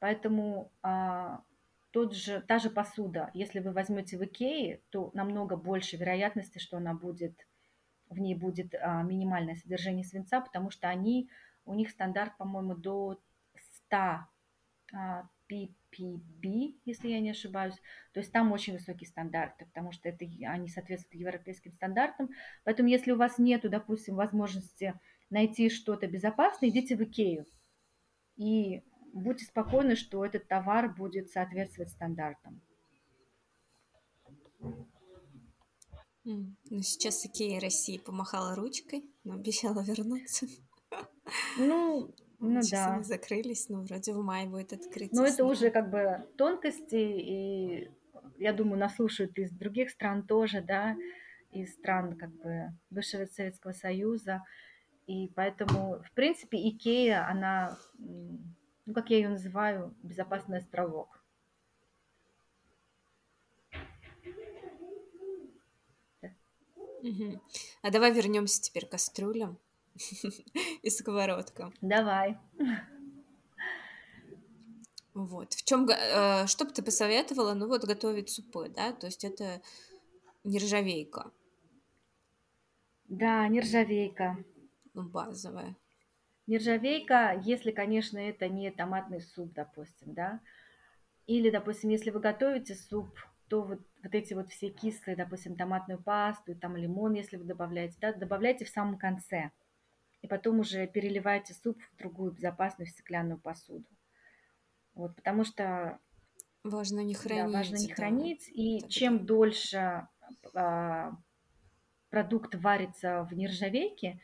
[0.00, 1.42] Поэтому а,
[1.92, 6.76] тот же, та же посуда, если вы возьмете в Икее, то намного больше вероятности, что
[6.76, 7.46] она будет,
[8.10, 11.30] в ней будет а, минимальное содержание свинца, потому что они
[11.64, 13.20] у них стандарт, по-моему, до
[13.86, 14.26] 100
[15.50, 17.74] ppb, если я не ошибаюсь.
[18.12, 22.30] То есть там очень высокие стандарты, потому что это, они соответствуют европейским стандартам.
[22.64, 24.98] Поэтому если у вас нет, допустим, возможности
[25.30, 27.46] найти что-то безопасное, идите в Икею.
[28.36, 32.60] И будьте спокойны, что этот товар будет соответствовать стандартам.
[36.24, 40.46] Ну, сейчас Икея России помахала ручкой, но обещала вернуться.
[41.58, 42.94] Ну, ну Сейчас да.
[42.94, 45.10] они закрылись, но вроде в мае будет открытие.
[45.12, 45.52] Но это снова.
[45.52, 47.90] уже как бы тонкости, и
[48.38, 50.96] я думаю, нас слушают из других стран тоже, да,
[51.50, 54.42] из стран как бы бывшего Советского Союза.
[55.06, 61.20] И поэтому, в принципе, Икея, она, ну, как я ее называю, безопасный островок.
[67.82, 69.58] А давай вернемся теперь к кастрюлям
[70.82, 71.72] и сковородкам.
[71.80, 72.38] Давай.
[75.14, 75.54] Вот.
[75.54, 75.88] В чем,
[76.46, 79.62] что бы ты посоветовала, ну вот готовить супы, да, то есть это
[80.44, 81.30] нержавейка,
[83.08, 84.36] Да, нержавейка.
[84.94, 85.76] ну, базовая.
[86.46, 90.40] Нержавейка, если, конечно, это не томатный суп, допустим, да.
[91.26, 93.18] Или, допустим, если вы готовите суп,
[93.48, 97.96] то вот, вот эти вот все кислые, допустим, томатную пасту, там лимон, если вы добавляете,
[98.00, 99.50] да, добавляйте в самом конце.
[100.24, 103.84] И потом уже переливайте суп в другую безопасную стеклянную посуду.
[104.94, 105.98] Вот, потому что
[106.62, 107.52] Важно не хранить.
[107.52, 107.94] да, важно не да.
[107.94, 108.48] хранить.
[108.48, 108.88] И Тогда.
[108.88, 110.08] чем дольше
[110.54, 111.12] а,
[112.08, 114.18] продукт варится в нержавейке,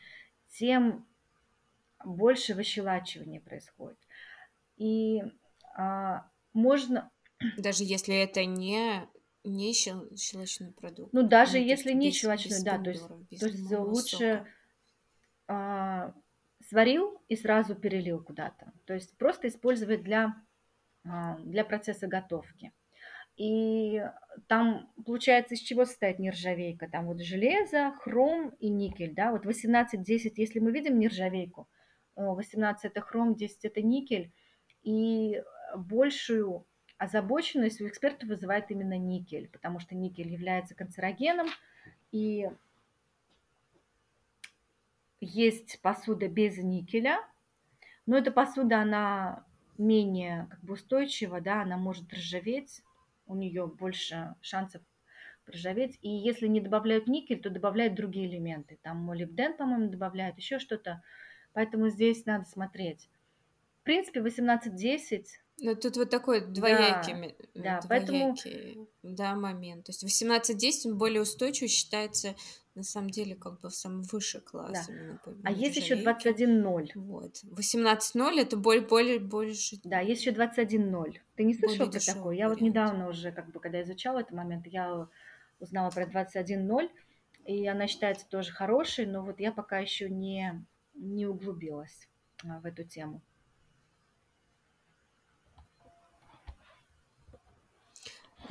[0.49, 1.05] тем
[2.03, 3.99] больше выщелачивания происходит.
[4.77, 5.21] И
[5.75, 7.11] а, можно,
[7.59, 9.07] Даже если это не,
[9.43, 11.13] не щел- щелочной продукт.
[11.13, 14.47] ну даже Ну, если не щелочной, да, то есть, то есть лучше сока.
[15.51, 16.13] А,
[16.69, 18.71] сварил и сразу перелил куда-то.
[18.85, 20.33] То есть просто использовать для,
[21.03, 22.71] а, для процесса готовки.
[23.35, 24.01] И
[24.47, 26.87] там получается, из чего состоит нержавейка?
[26.89, 31.67] Там вот железо, хром и никель, да, вот 18-10, если мы видим нержавейку,
[32.15, 34.31] э, 18 это хром, 10 это никель,
[34.83, 35.43] и
[35.75, 36.65] большую
[36.97, 41.47] озабоченность у экспертов вызывает именно никель, потому что никель является канцерогеном,
[42.11, 42.49] и
[45.21, 47.19] есть посуда без никеля,
[48.05, 49.45] но эта посуда, она
[49.77, 52.81] менее как бы устойчива, да, она может ржаветь,
[53.27, 54.81] у нее больше шансов
[55.49, 55.97] ржаветь.
[56.01, 58.79] И если не добавляют никель, то добавляют другие элементы.
[58.81, 61.01] Там молибден, по-моему, добавляют, еще что-то.
[61.53, 63.09] Поэтому здесь надо смотреть.
[63.81, 65.25] В принципе, 18-10
[65.63, 68.87] ну, тут вот такой двоякий, да, да, двоякий поэтому...
[69.03, 69.85] да, момент.
[69.85, 72.35] То есть 18-10 он более устойчивый считается
[72.75, 74.87] на самом деле как бы в самом выше класс.
[74.87, 75.33] Да.
[75.43, 76.91] а есть еще 21-0.
[76.95, 77.43] Вот.
[77.43, 79.77] 18-0 это более, более, больше...
[79.83, 81.17] Да, есть еще 21-0.
[81.35, 82.35] Ты не слышал про такое?
[82.35, 85.07] Я вот недавно уже, как бы, когда изучала этот момент, я
[85.59, 86.89] узнала про 21-0,
[87.45, 92.07] и она считается тоже хорошей, но вот я пока еще не, не углубилась
[92.43, 93.21] а, в эту тему.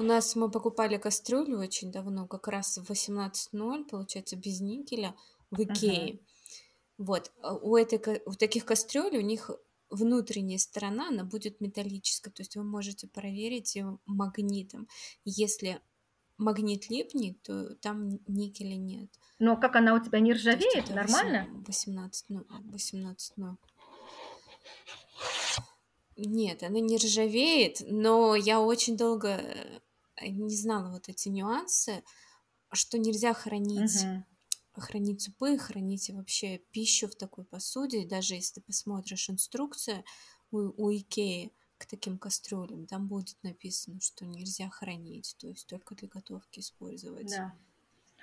[0.01, 5.15] У нас мы покупали кастрюлю очень давно, как раз в 18.0, получается, без никеля
[5.51, 6.15] в Икее.
[6.15, 6.21] Uh-huh.
[6.97, 9.51] Вот, а у, этой, у таких кастрюль у них
[9.91, 14.89] внутренняя сторона, она будет металлическая, то есть вы можете проверить ее магнитом.
[15.27, 15.83] Если
[16.39, 19.11] магнит липнет, то там никеля нет.
[19.39, 21.47] Но как она у тебя не ржавеет, есть, нормально?
[21.67, 23.59] 18, ну, 18, ну.
[26.17, 29.81] Нет, она не ржавеет, но я очень долго э,
[30.29, 32.03] не знала вот эти нюансы,
[32.73, 34.25] что нельзя хранить, угу.
[34.81, 38.07] хранить супы, хранить вообще пищу в такой посуде.
[38.07, 40.05] Даже если ты посмотришь инструкцию
[40.51, 45.95] у, у Икеи к таким кастрюлям, там будет написано, что нельзя хранить, то есть только
[45.95, 47.31] для готовки использовать.
[47.31, 47.55] Да.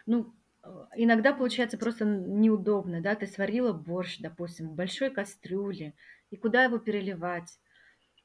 [0.05, 0.31] Ну,
[0.61, 5.95] э, иногда получается просто неудобно, да, ты сварила борщ, допустим, в большой кастрюле,
[6.29, 7.59] и куда его переливать?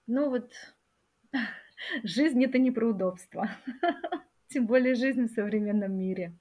[0.06, 0.52] Ну вот
[2.03, 3.49] Жизнь это не про удобство.
[4.49, 6.37] Тем более жизнь в современном мире.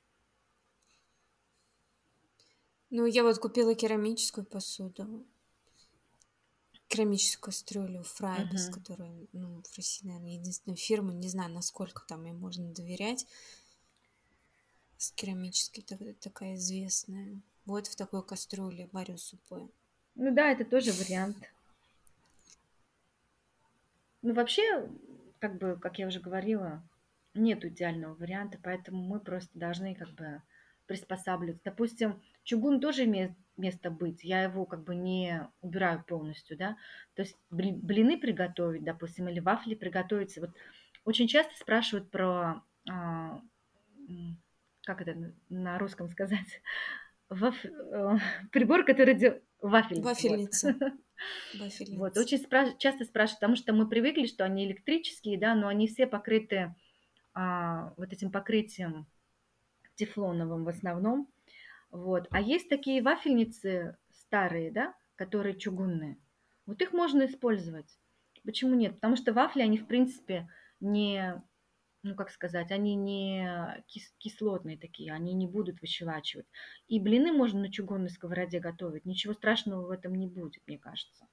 [2.90, 5.26] Ну, я вот купила керамическую посуду.
[6.90, 8.74] Керамическую кастрюлю Фрайбис, uh-huh.
[8.74, 11.14] которая, ну, в России, наверное, единственная фирма.
[11.14, 13.26] Не знаю, насколько там ей можно доверять.
[14.98, 15.86] С керамической
[16.20, 17.42] такая известная.
[17.66, 19.70] Вот в такой кастрюле варю супы.
[20.16, 21.38] Ну да, это тоже вариант.
[24.22, 24.90] Ну, вообще,
[25.42, 26.88] как бы, как я уже говорила,
[27.34, 30.42] нет идеального варианта, поэтому мы просто должны как бы
[30.86, 31.64] приспосабливаться.
[31.66, 36.78] Допустим, чугун тоже имеет место быть, я его как бы не убираю полностью, да,
[37.16, 40.38] то есть блины приготовить, допустим, или вафли приготовить.
[40.38, 40.52] Вот
[41.06, 43.42] очень часто спрашивают про, а,
[44.84, 46.62] как это на русском сказать,
[47.30, 47.56] Ваф...
[47.66, 48.18] Э,
[48.52, 50.08] прибор, который делает вафельница.
[50.08, 50.76] Вафельница.
[50.80, 50.94] Вот.
[51.92, 55.88] Вот, очень спра- часто спрашивают, потому что мы привыкли, что они электрические, да, но они
[55.88, 56.74] все покрыты
[57.36, 59.06] а, вот этим покрытием
[59.94, 61.30] тефлоновым в основном.
[61.92, 62.28] Вот.
[62.32, 66.18] А есть такие вафельницы старые, да, которые чугунные.
[66.66, 68.00] Вот их можно использовать.
[68.44, 68.96] Почему нет?
[68.96, 70.50] Потому что вафли, они, в принципе,
[70.80, 71.42] не,
[72.04, 73.46] ну, как сказать, они не
[73.88, 76.48] кис- кислотные такие, они не будут выщелачивать.
[76.88, 79.06] И блины можно на чугунной сковороде готовить.
[79.06, 81.28] Ничего страшного в этом не будет, мне кажется.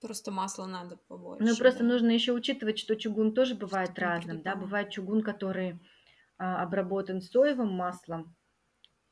[0.00, 1.44] Просто масла надо побольше.
[1.44, 1.86] Ну, просто да.
[1.86, 4.56] нужно еще учитывать, что чугун тоже бывает разным, да.
[4.56, 5.78] Бывает чугун, который
[6.38, 8.34] а, обработан соевым маслом,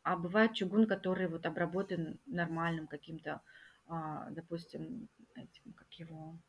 [0.02, 3.40] а бывает чугун, который вот обработан нормальным каким-то,
[3.86, 6.40] а, допустим, этим, как его,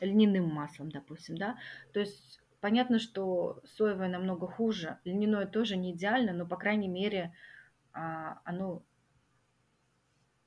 [0.00, 1.58] льняным маслом, допустим, да.
[1.92, 7.34] То есть понятно, что соевое намного хуже, льняное тоже не идеально, но, по крайней мере,
[7.92, 8.82] а, оно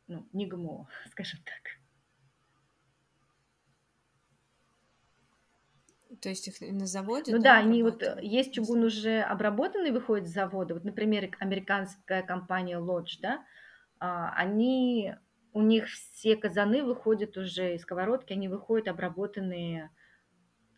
[0.08, 1.80] ну, не ГМО, скажем так.
[6.22, 7.36] То есть их на заводе?
[7.36, 10.76] Ну да, они вот есть чугун уже обработанный, выходит с завода.
[10.76, 13.44] Вот, например, американская компания Lodge, да,
[14.00, 15.16] а, они,
[15.54, 19.92] у них все казаны выходят уже из сковородки, они выходят обработанные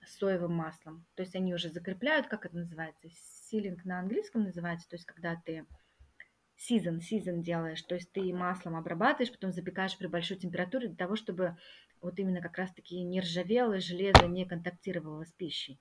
[0.05, 1.05] соевым маслом.
[1.15, 3.07] То есть они уже закрепляют, как это называется,
[3.49, 5.65] силинг на английском называется, то есть когда ты
[6.57, 11.15] season, season делаешь, то есть ты маслом обрабатываешь, потом запекаешь при большой температуре для того,
[11.15, 11.57] чтобы
[12.01, 15.79] вот именно как раз-таки не ржавело, железо не контактировало с пищей.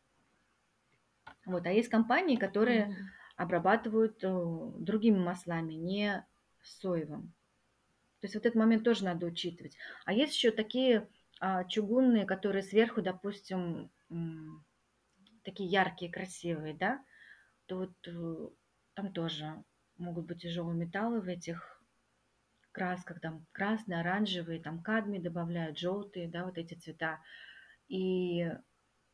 [1.44, 2.92] Вот, а есть компании, которые mm-hmm.
[3.36, 6.24] обрабатывают э, другими маслами, не
[6.62, 7.34] соевым.
[8.24, 9.76] То есть вот этот момент тоже надо учитывать.
[10.06, 11.10] А есть еще такие
[11.40, 13.90] а, чугунные, которые сверху, допустим,
[15.42, 17.04] такие яркие, красивые, да,
[17.66, 18.48] то вот э,
[18.94, 19.62] там тоже
[19.98, 21.82] могут быть тяжелые металлы в этих
[22.72, 27.20] красках, там красные, оранжевые, там кадмий добавляют, желтые, да, вот эти цвета.
[27.88, 28.50] И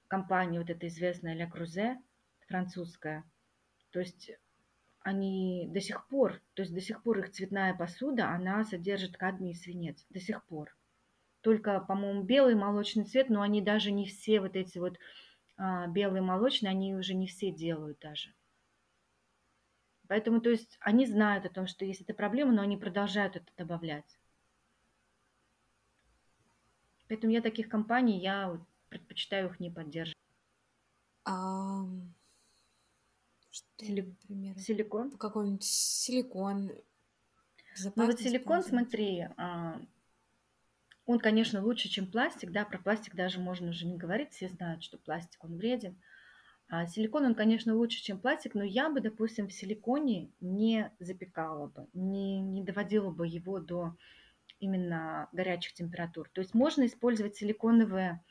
[0.07, 2.01] компания вот эта известная Ля Крузе,
[2.47, 3.25] французская,
[3.91, 4.31] то есть
[5.03, 9.53] они до сих пор, то есть до сих пор их цветная посуда, она содержит кадмий
[9.53, 10.77] и свинец, до сих пор.
[11.41, 14.99] Только, по-моему, белый молочный цвет, но они даже не все вот эти вот
[15.57, 18.35] а, белые молочные, они уже не все делают даже.
[20.07, 23.47] Поэтому, то есть, они знают о том, что есть эта проблема, но они продолжают это
[23.57, 24.19] добавлять.
[27.09, 30.19] Поэтому я таких компаний, я предпочитаю их не поддерживать.
[31.25, 31.85] А,
[33.81, 34.01] Сили...
[34.03, 34.59] например?
[34.59, 35.11] Силикон?
[35.13, 36.73] Какой-нибудь силикон.
[37.97, 39.81] Ну вот силикон, смотри, а,
[41.07, 44.83] он, конечно, лучше, чем пластик, да, про пластик даже можно уже не говорить, все знают,
[44.83, 46.01] что пластик, он вреден.
[46.69, 51.67] А силикон, он, конечно, лучше, чем пластик, но я бы, допустим, в силиконе не запекала
[51.67, 53.97] бы, не, не доводила бы его до
[54.61, 56.29] именно горячих температур.
[56.33, 58.23] То есть можно использовать силиконовые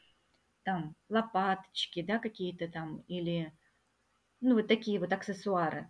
[0.64, 3.52] там лопаточки, да, какие-то там, или
[4.42, 5.88] ну вот такие вот аксессуары.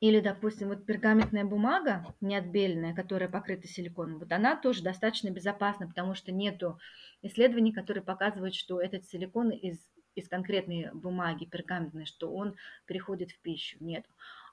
[0.00, 6.14] Или, допустим, вот пергаментная бумага неотбеленная, которая покрыта силиконом, вот она тоже достаточно безопасна, потому
[6.14, 6.80] что нету
[7.22, 9.78] исследований, которые показывают, что этот силикон из
[10.14, 12.56] из конкретной бумаги пергаментной, что он
[12.86, 13.78] переходит в пищу.
[13.80, 14.04] Нет.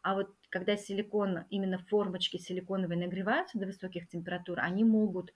[0.01, 5.33] А вот когда силикон, именно формочки силиконовые нагреваются до высоких температур, они могут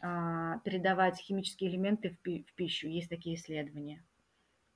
[0.00, 2.86] а, передавать химические элементы в, пи- в пищу.
[2.86, 4.04] Есть такие исследования.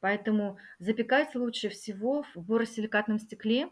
[0.01, 3.69] Поэтому запекать лучше всего в боросиликатном стекле.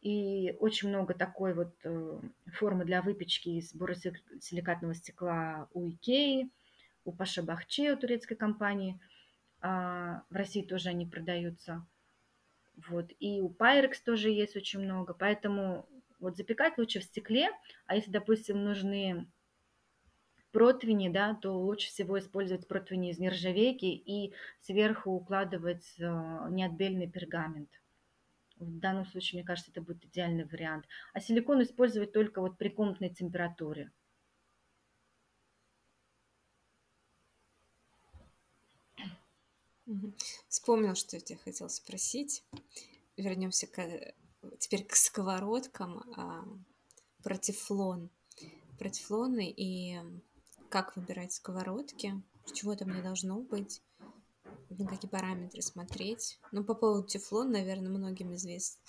[0.00, 2.20] И очень много такой вот э,
[2.54, 6.50] формы для выпечки из боросиликатного стекла у Икеи,
[7.04, 8.98] у Паша Бахче, у турецкой компании–
[9.60, 11.86] а, в России тоже они продаются.
[12.88, 13.10] Вот.
[13.18, 15.14] И у Pyrex тоже есть очень много.
[15.14, 15.86] Поэтому
[16.18, 17.50] вот запекать лучше в стекле.
[17.86, 19.26] А если, допустим, нужны
[20.52, 26.02] противни, да, то лучше всего использовать противни из нержавейки и сверху укладывать э,
[26.50, 27.70] неотбеленный пергамент.
[28.56, 30.86] В данном случае, мне кажется, это будет идеальный вариант.
[31.14, 33.90] А силикон использовать только вот при комнатной температуре.
[40.48, 42.44] Вспомнил, что я тебя хотел спросить.
[43.16, 44.14] Вернемся к,
[44.58, 46.44] теперь к сковородкам а,
[47.22, 48.10] про тефлон.
[48.78, 49.98] Про тефлоны и
[50.70, 52.22] как выбирать сковородки,
[52.54, 53.82] чего там не должно быть,
[54.70, 56.38] на какие параметры смотреть.
[56.52, 58.80] Ну, по поводу тефлон, наверное, многим извест,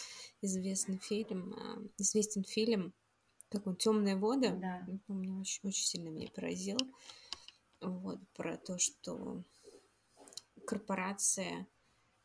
[0.42, 2.94] фильм, а, известен фильм,
[3.50, 4.50] как он, «Темные воды».
[4.52, 4.88] Да.
[5.08, 6.78] Помню, очень, очень сильно меня поразил.
[7.82, 9.44] Вот, про то, что
[10.66, 11.68] корпорация.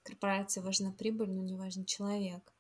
[0.02, 2.52] Корпорация важна прибыль, но не важен человек.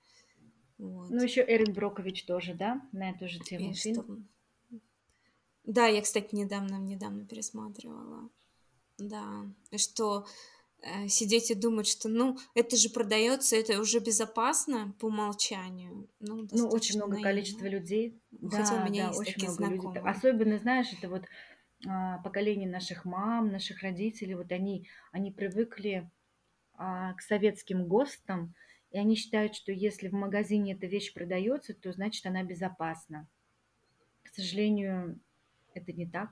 [0.78, 1.10] Вот.
[1.10, 4.02] Ну, еще Эрин Брокович тоже, да, на эту же тему и фильм.
[4.02, 4.18] Что...
[5.66, 8.30] Да, я, кстати, недавно, недавно пересматривала.
[8.98, 9.44] Да,
[9.76, 10.26] что
[10.80, 16.08] э, сидеть и думать, что, ну, это же продается, это уже безопасно по умолчанию.
[16.20, 17.30] Ну, ну очень много наивно.
[17.30, 18.18] количества людей.
[18.50, 20.00] Хотя да, у меня да, есть очень такие много знакомые.
[20.00, 20.10] людей.
[20.10, 21.24] Особенно, знаешь, это вот
[21.86, 26.10] а, поколение наших мам, наших родителей, вот они, они привыкли
[26.74, 28.54] а, к советским ГОСТам,
[28.90, 33.28] и они считают, что если в магазине эта вещь продается, то значит она безопасна.
[34.22, 35.20] К сожалению,
[35.76, 36.30] это не так.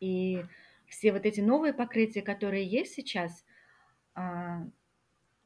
[0.00, 0.44] И
[0.86, 3.44] все вот эти новые покрытия, которые есть сейчас,
[4.14, 4.66] а,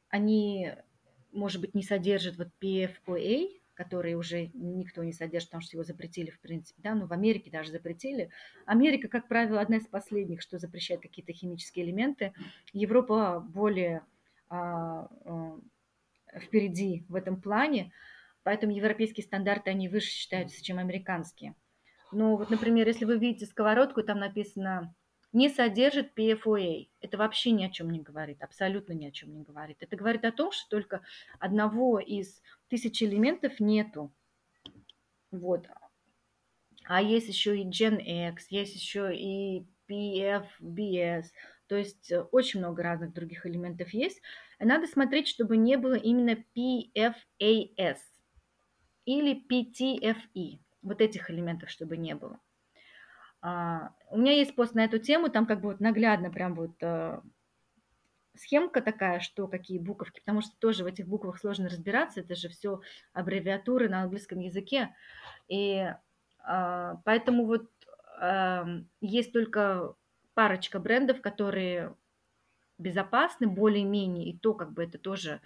[0.09, 0.71] они,
[1.31, 6.31] может быть, не содержат вот PFOA, который уже никто не содержит, потому что его запретили,
[6.31, 8.29] в принципе, да, но в Америке даже запретили.
[8.65, 12.33] Америка, как правило, одна из последних, что запрещает какие-то химические элементы.
[12.71, 14.03] Европа более
[14.49, 15.59] а, а,
[16.39, 17.91] впереди в этом плане,
[18.43, 21.53] поэтому европейские стандарты, они выше считаются, чем американские.
[22.11, 24.93] Но вот, например, если вы видите сковородку, там написано
[25.33, 26.87] не содержит PFOA.
[27.01, 29.77] Это вообще ни о чем не говорит, абсолютно ни о чем не говорит.
[29.81, 31.01] Это говорит о том, что только
[31.39, 34.13] одного из тысячи элементов нету.
[35.31, 35.67] Вот.
[36.85, 38.01] А есть еще и Gen
[38.49, 41.25] есть еще и PFBS,
[41.67, 44.21] то есть э, очень много разных других элементов есть.
[44.59, 47.97] Надо смотреть, чтобы не было именно PFAS
[49.05, 52.39] или PTFE, вот этих элементов, чтобы не было.
[53.41, 56.75] А, у меня есть пост на эту тему, там как бы вот наглядно прям вот
[56.81, 57.19] э,
[58.35, 62.49] схемка такая, что какие буковки, потому что тоже в этих буквах сложно разбираться, это же
[62.49, 62.81] все
[63.13, 64.95] аббревиатуры на английском языке.
[65.47, 65.91] И
[66.39, 67.69] а, поэтому вот
[69.01, 69.93] есть только
[70.35, 71.95] парочка брендов, которые
[72.77, 75.41] безопасны более-менее, и то как бы это тоже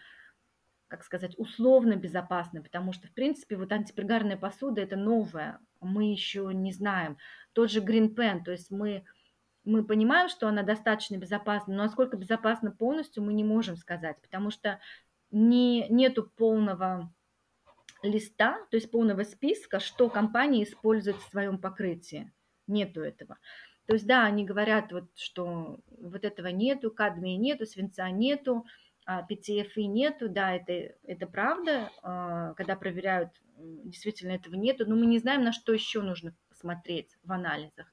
[0.89, 6.49] как сказать, условно безопасны, потому что, в принципе, вот антипригарная посуда– это новая, мы еще
[6.51, 7.17] не знаем.
[7.53, 9.05] Тот же Green Pen, то есть мы,
[9.63, 14.49] мы понимаем, что она достаточно безопасна, но насколько безопасна полностью, мы не можем сказать, потому
[14.49, 14.79] что
[15.29, 17.13] не, нету полного
[18.01, 22.31] листа, то есть полного списка, что компания использует в своем покрытии.
[22.65, 23.37] Нету этого.
[23.85, 28.65] То есть, да, они говорят, вот, что вот этого нету, кадмия нету, свинца нету,
[29.11, 35.07] а PTFE нету, да, это, это правда, а, когда проверяют, действительно этого нету, но мы
[35.07, 37.87] не знаем, на что еще нужно смотреть в анализах.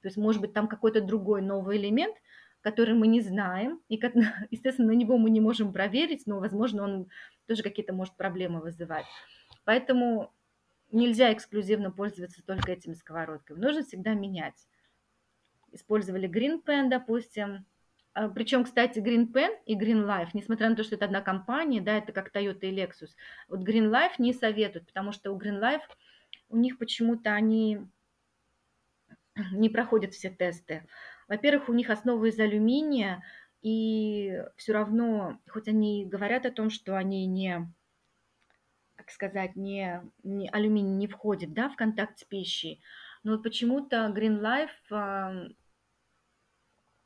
[0.00, 2.16] То есть, может быть, там какой-то другой новый элемент,
[2.62, 4.00] который мы не знаем, и,
[4.50, 7.10] естественно, на него мы не можем проверить, но, возможно, он
[7.46, 9.04] тоже какие-то может проблемы вызывать.
[9.64, 10.32] Поэтому
[10.90, 13.58] нельзя эксклюзивно пользоваться только этими сковородками.
[13.58, 14.66] Нужно всегда менять.
[15.70, 17.71] Использовали Green Pen, допустим, а,
[18.34, 21.96] Причем, кстати, Green Pen и Green Life, несмотря на то, что это одна компания, да,
[21.96, 23.10] это как Toyota и Lexus,
[23.48, 25.82] вот Green Life не советуют, потому что у Green Life
[26.50, 27.80] у них почему-то они
[29.52, 30.86] не проходят все тесты.
[31.26, 33.22] Во-первых, у них основа из алюминия,
[33.62, 37.72] и все равно, хоть они говорят о том, что они не,
[38.96, 42.82] как сказать, не, не алюминий не входит, да, в контакт с пищей,
[43.22, 45.54] но почему-то Green Life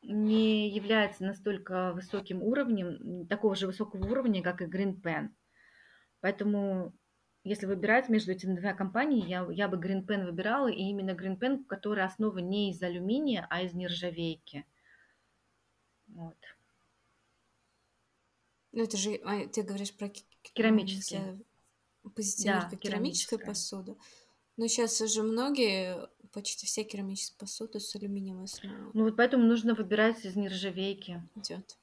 [0.07, 5.31] не является настолько высоким уровнем, такого же высокого уровня, как и Green Pen.
[6.21, 6.95] Поэтому,
[7.45, 11.39] если выбирать между этими двумя компаниями, я, я бы Green Pen выбирала, и именно Green
[11.39, 14.65] Pen, которая основа не из алюминия, а из нержавейки.
[16.09, 16.39] Вот.
[18.73, 20.11] Ну, это же, а, ты говоришь про
[20.55, 21.41] керамические.
[22.15, 23.97] Позиционировка да, керамической посуды.
[24.57, 28.91] Но сейчас уже многие почти все керамические посуды с алюминиевой основой.
[28.95, 31.23] Ну вот поэтому нужно выбирать из нержавейки.
[31.35, 31.79] Идет.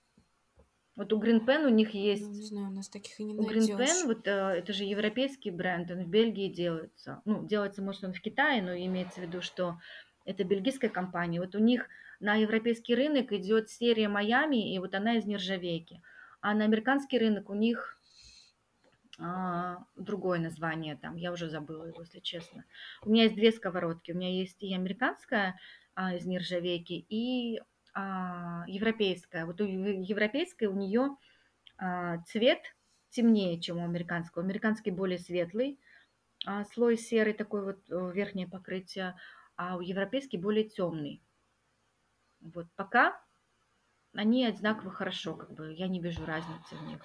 [0.96, 2.22] Вот у Green Pen у них есть...
[2.22, 4.84] Ну, не знаю, у нас таких и не У Green Pen, вот э, это же
[4.84, 7.22] европейский бренд, он в Бельгии делается.
[7.26, 9.80] Ну, делается, может, он в Китае, но имеется в виду, что
[10.26, 11.40] это бельгийская компания.
[11.40, 11.88] Вот у них
[12.20, 16.02] на европейский рынок идет серия Майами, и вот она из нержавейки.
[16.42, 17.93] А на американский рынок у них
[19.18, 22.66] другое название там, я уже забыла его, если честно.
[23.04, 24.12] У меня есть две сковородки.
[24.12, 25.60] У меня есть и американская
[25.94, 27.62] а, из нержавейки, и
[27.94, 29.46] а, европейская.
[29.46, 31.16] Вот у европейской у нее
[31.78, 32.76] а, цвет
[33.10, 34.44] темнее, чем у американского.
[34.44, 35.80] Американский более светлый,
[36.46, 39.16] а, слой серый, такой вот верхнее покрытие,
[39.56, 41.22] а у европейский более темный.
[42.42, 43.22] Вот пока
[44.16, 47.02] они одинаково хорошо, как бы я не вижу разницы в них.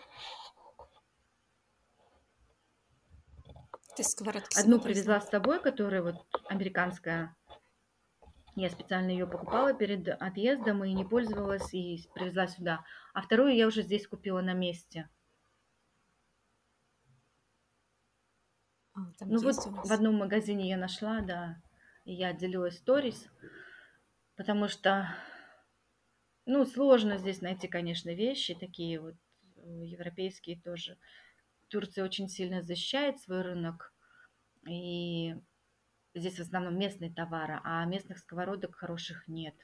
[3.99, 7.35] Ты сковородки Одну привезла с собой, которая вот американская.
[8.55, 12.85] Я специально ее покупала перед отъездом и не пользовалась, и привезла сюда.
[13.13, 15.09] А вторую я уже здесь купила на месте.
[18.95, 21.61] А, ну вот в одном магазине я нашла, да,
[22.05, 23.27] и я делилась сторис,
[24.37, 25.09] потому что,
[26.47, 29.17] ну, сложно здесь найти, конечно, вещи такие вот
[29.57, 30.97] э, европейские тоже.
[31.69, 33.93] Турция очень сильно защищает свой рынок,
[34.69, 35.35] и
[36.15, 39.55] здесь в основном местные товары, а местных сковородок хороших нет.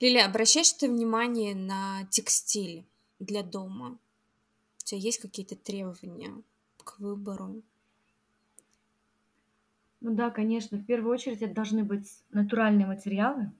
[0.00, 2.86] Лиля, обращаешь ты внимание на текстиль
[3.18, 3.98] для дома?
[4.78, 6.42] У тебя есть какие-то требования
[6.78, 7.62] к выбору?
[10.00, 10.78] Ну да, конечно.
[10.78, 13.52] В первую очередь это должны быть натуральные материалы,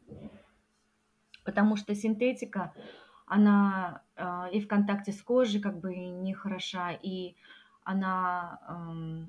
[1.45, 2.73] потому что синтетика,
[3.31, 7.37] она э, и в контакте с кожей как бы не хороша, и
[7.85, 8.61] она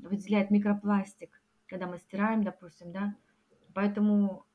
[0.03, 3.15] выделяет микропластик, когда мы стираем, допустим, да.
[3.73, 4.45] Поэтому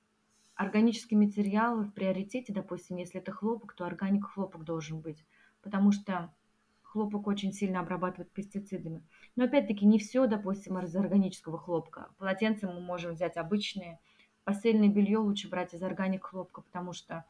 [0.55, 5.25] органический материал в приоритете, допустим, если это хлопок, то органик хлопок должен быть,
[5.63, 6.35] потому что
[6.83, 9.07] хлопок очень сильно обрабатывает пестицидами.
[9.37, 12.09] Но опять-таки не все, допустим, из органического хлопка.
[12.19, 14.01] Полотенце мы можем взять обычные.
[14.45, 17.25] Постельное белье лучше брать из органик хлопка, потому что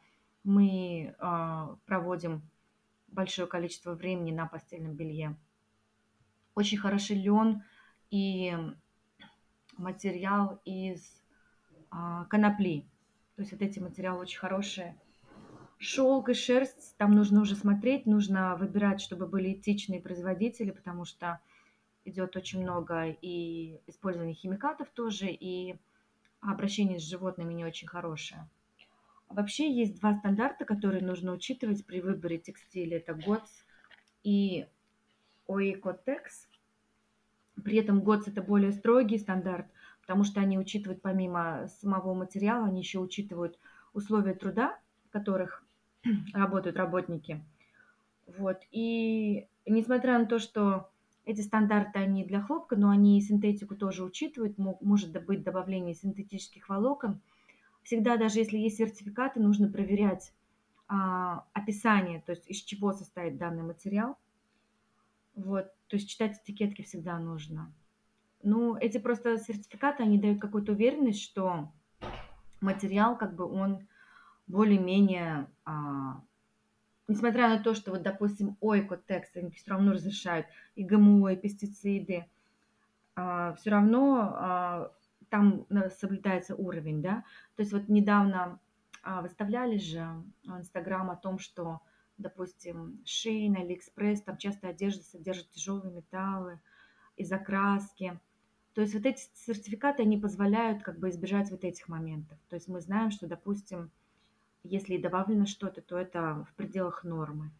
[0.47, 2.41] мы э, проводим
[3.09, 5.35] большое количество времени на постельном белье.
[6.55, 7.63] Очень хороший лен
[8.09, 8.55] и
[9.77, 11.21] материал из
[11.91, 12.87] э, конопли.
[13.35, 14.97] То есть вот эти материалы очень хорошие.
[15.79, 21.41] Шелк и шерсть, там нужно уже смотреть, нужно выбирать, чтобы были этичные производители, потому что
[22.05, 25.75] идет очень много и использования химикатов тоже, и
[26.39, 28.47] обращение с животными не очень хорошее.
[29.29, 32.97] Вообще есть два стандарта, которые нужно учитывать при выборе текстиля.
[32.97, 33.49] Это ГОЦ
[34.23, 34.67] и
[35.47, 36.47] ОИКОТЕКС.
[37.63, 39.67] При этом ГОЦ это более строгий стандарт,
[40.01, 43.59] потому что они учитывают помимо самого материала, они еще учитывают
[43.93, 45.63] условия труда, в которых
[46.33, 47.43] работают работники.
[48.25, 48.61] Вот.
[48.71, 50.89] И несмотря на то, что
[51.25, 56.69] эти стандарты, они для хлопка, но они и синтетику тоже учитывают, может быть добавление синтетических
[56.69, 57.19] волокон–
[57.87, 60.33] всегда, даже если есть сертификаты, нужно проверять
[60.89, 64.17] а, описание, то есть из чего состоит данный материал.
[65.35, 67.73] Вот, то есть читать этикетки всегда нужно.
[68.43, 71.71] Ну, эти просто сертификаты, они дают какую-то уверенность, что
[72.59, 73.87] материал, как бы он
[74.47, 76.21] более-менее а,
[77.07, 82.25] несмотря на то, что вот, допустим, ойкотекст они все равно разрешают, и ГМО, и пестициды,
[83.15, 84.91] а, все равно а,
[85.29, 85.65] там
[85.99, 87.23] соблюдается уровень, да.
[87.55, 88.59] То есть вот недавно
[89.03, 90.05] а, выставляли же
[90.43, 91.81] в Инстаграм о том, что,
[92.17, 96.59] допустим, Shein, AliExpress, там часто одежда содержит тяжелые металлы
[97.15, 98.19] из окраски.
[98.73, 102.37] То есть вот эти сертификаты, они позволяют как бы избежать вот этих моментов.
[102.49, 103.91] То есть мы знаем, что, допустим,
[104.63, 107.51] если и добавлено что-то, то это в пределах нормы.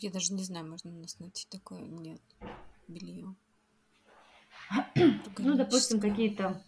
[0.00, 2.20] Я даже не знаю, можно у нас найти такое нет
[2.88, 3.34] белье.
[5.38, 6.62] Ну, допустим, какие-то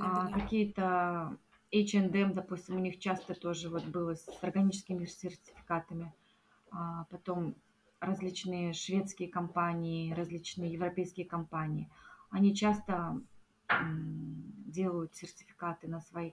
[0.00, 1.36] а, какие-то
[1.72, 6.14] H&M, допустим, у них часто тоже вот было с органическими сертификатами.
[6.70, 7.56] А потом
[8.00, 11.90] различные шведские компании, различные европейские компании.
[12.30, 13.20] Они часто
[14.66, 16.32] делают сертификаты на свои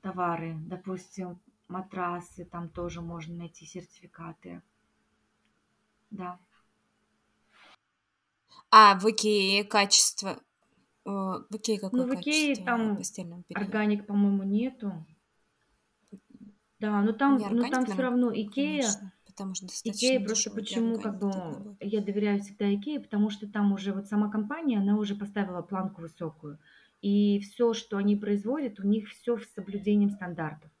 [0.00, 0.56] товары.
[0.60, 4.62] Допустим, матрасы, там тоже можно найти сертификаты.
[6.10, 6.38] Да.
[8.70, 10.40] А в Икее качество...
[11.04, 12.98] В Икее какое ну, в Икее там
[13.54, 15.06] organic, по-моему, нету.
[16.78, 18.82] Да, но там, но там все равно Икея...
[18.82, 23.46] Конечно потому что достаточно Икея просто почему как бы я доверяю всегда Икее, потому что
[23.46, 26.58] там уже вот сама компания, она уже поставила планку высокую.
[27.02, 30.72] И все, что они производят, у них все с соблюдением стандартов.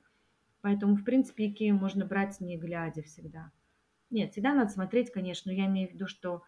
[0.60, 3.52] Поэтому, в принципе, Икею можно брать не глядя всегда.
[4.10, 6.42] Нет, всегда надо смотреть, конечно, но я имею в виду, что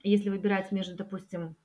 [0.00, 1.56] если выбирать между, допустим,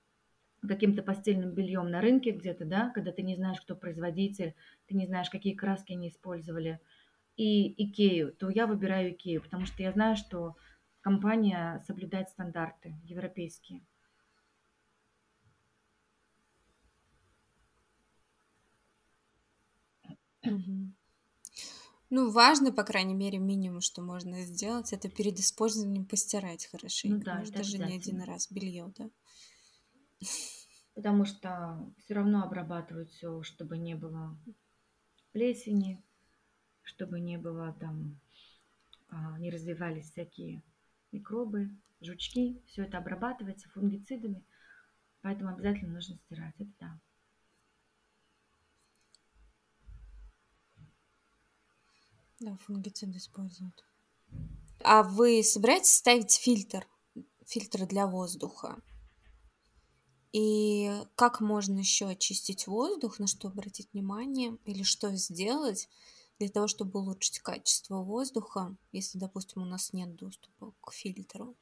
[0.67, 4.55] каким-то постельным бельем на рынке где-то, да, когда ты не знаешь, кто производитель,
[4.87, 6.79] ты не знаешь, какие краски они использовали–
[7.37, 10.55] и Икею, то я выбираю Икею, потому что я знаю, что
[11.01, 13.81] компания соблюдает стандарты европейские.
[22.09, 27.17] Ну, важно, по крайней мере, минимум, что можно сделать, это перед использованием постирать хорошенько.
[27.17, 29.09] Ну, да, Может, даже не один раз белье, да.
[30.93, 34.37] Потому что все равно обрабатывают все, чтобы не было
[35.33, 36.01] плесени,
[36.83, 38.17] чтобы не было там,
[39.09, 40.63] а, не развивались всякие
[41.11, 41.69] микробы,
[42.01, 42.61] жучки.
[42.67, 44.43] Все это обрабатывается фунгицидами,
[45.21, 46.55] поэтому обязательно нужно стирать.
[46.59, 46.99] Это да.
[52.39, 53.83] Да, фунгициды используют.
[54.83, 56.87] А вы собираетесь ставить фильтр?
[57.45, 58.81] Фильтр для воздуха?
[60.33, 65.87] И как можно еще очистить воздух, на что обратить внимание или что сделать,
[66.39, 71.55] для того, чтобы улучшить качество воздуха, если, допустим, у нас нет доступа к фильтру?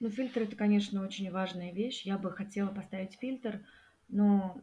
[0.00, 2.06] Ну, фильтр это, конечно, очень важная вещь.
[2.06, 3.64] Я бы хотела поставить фильтр,
[4.08, 4.60] но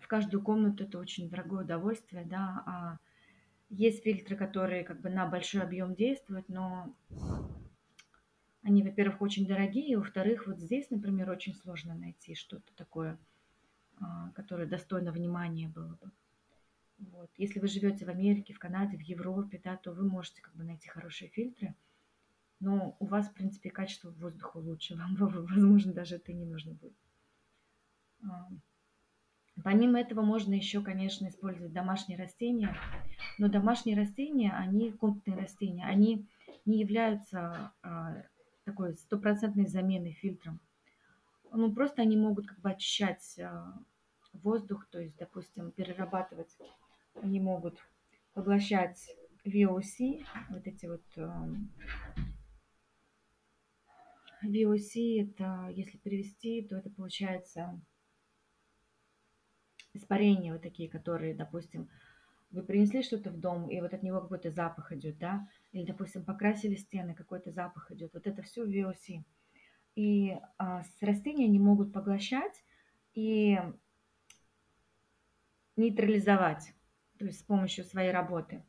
[0.00, 2.62] в каждую комнату это очень дорогое удовольствие, да.
[2.66, 2.98] А
[3.68, 6.94] есть фильтры, которые как бы на большой объем действуют, но
[8.62, 13.18] они, во-первых, очень дорогие, во-вторых, вот здесь, например, очень сложно найти что-то такое–
[14.00, 16.10] а, которое достойно внимания было бы.
[16.98, 17.30] Вот.
[17.36, 20.64] Если вы живете в Америке, в Канаде, в Европе, да, то вы можете как бы
[20.64, 21.74] найти хорошие фильтры,
[22.60, 26.96] но у вас, в принципе, качество воздуха лучше, вам, возможно, даже это не нужно будет.
[29.60, 32.74] А, помимо этого можно еще, конечно, использовать домашние растения,
[33.38, 36.26] но домашние растения, они, комнатные растения, они
[36.64, 38.22] не являются а,
[38.64, 40.60] такой стопроцентной заменой фильтром.
[41.52, 43.38] Ну, просто они могут как бы очищать
[44.32, 46.56] воздух, то есть, допустим, перерабатывать,
[47.20, 47.76] они могут
[48.34, 51.72] поглощать VOC, вот эти вот эм,
[54.44, 57.80] VOC, это, если перевести, то это получается
[59.94, 61.88] испарения вот такие, которые, допустим,
[62.50, 66.24] вы принесли что-то в дом, и вот от него какой-то запах идет, да, или, допустим,
[66.24, 69.22] покрасили стены, какой-то запах идет, вот это все VOC.
[69.94, 72.64] И а, растения они могут поглощать,
[73.14, 73.58] и
[75.76, 76.74] нейтрализовать,
[77.18, 78.62] то есть с помощью своей работы.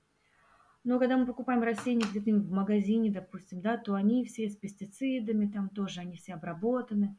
[0.84, 5.45] Но когда мы покупаем растения где-то в магазине, допустим, да, то они все с пестицидами,
[5.45, 7.18] там тоже они все обработаны.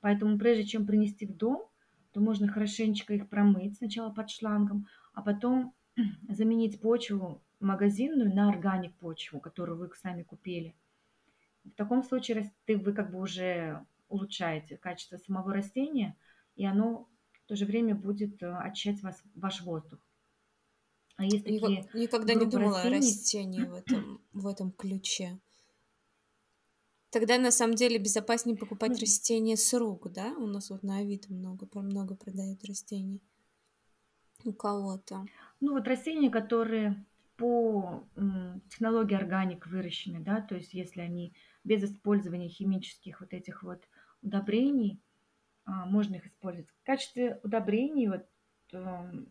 [0.00, 1.70] Поэтому прежде чем принести в дом,
[2.18, 5.72] то можно хорошенечко их промыть сначала под шлангом, а потом
[6.28, 10.74] заменить почву магазинную на органик почву, которую вы сами купили.
[11.62, 16.16] В таком случае вы как бы уже улучшаете качество самого растения,
[16.56, 20.00] и оно в то же время будет э, очищать вас, ваш воздух.
[21.14, 22.96] А есть такие Никогда не думала растений.
[22.96, 25.38] о растении в этом, в этом ключе.
[27.10, 30.34] Тогда на самом деле безопаснее покупать ну, растения с рук, да?
[30.36, 33.22] У нас вот на Авито много, много продают растений.
[34.44, 35.26] у кого-то.
[35.60, 37.04] Ну вот растения, которые
[37.36, 38.04] по
[38.68, 41.32] технологии органик выращены, да, то есть если они
[41.64, 43.82] без использования химических вот этих вот
[44.22, 45.00] удобрений,
[45.64, 46.68] а, можно их использовать.
[46.70, 48.26] В качестве удобрений вот
[48.72, 49.28] эм,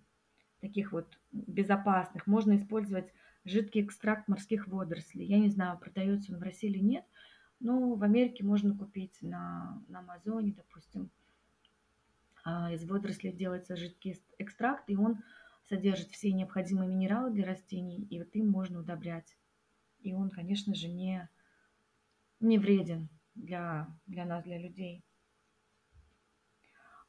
[0.60, 3.12] таких вот безопасных можно использовать
[3.44, 5.26] жидкий экстракт морских водорослей.
[5.26, 7.06] Я не знаю, продается он в России или нет,
[7.60, 11.10] но в Америке можно купить на, на Амазоне, допустим.
[12.44, 15.24] А, из водорослей делается жидкий экстракт, и он
[15.64, 19.38] содержит все необходимые минералы для растений, и вот им можно удобрять.
[20.00, 21.30] И он, конечно же, не,
[22.40, 25.04] не вреден для, для нас, для людей.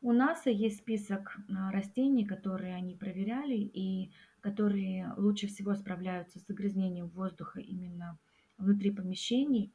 [0.01, 6.47] У НАСА есть список а, растений, которые они проверяли и которые лучше всего справляются с
[6.47, 8.19] загрязнением воздуха именно
[8.59, 9.73] внутри помещений.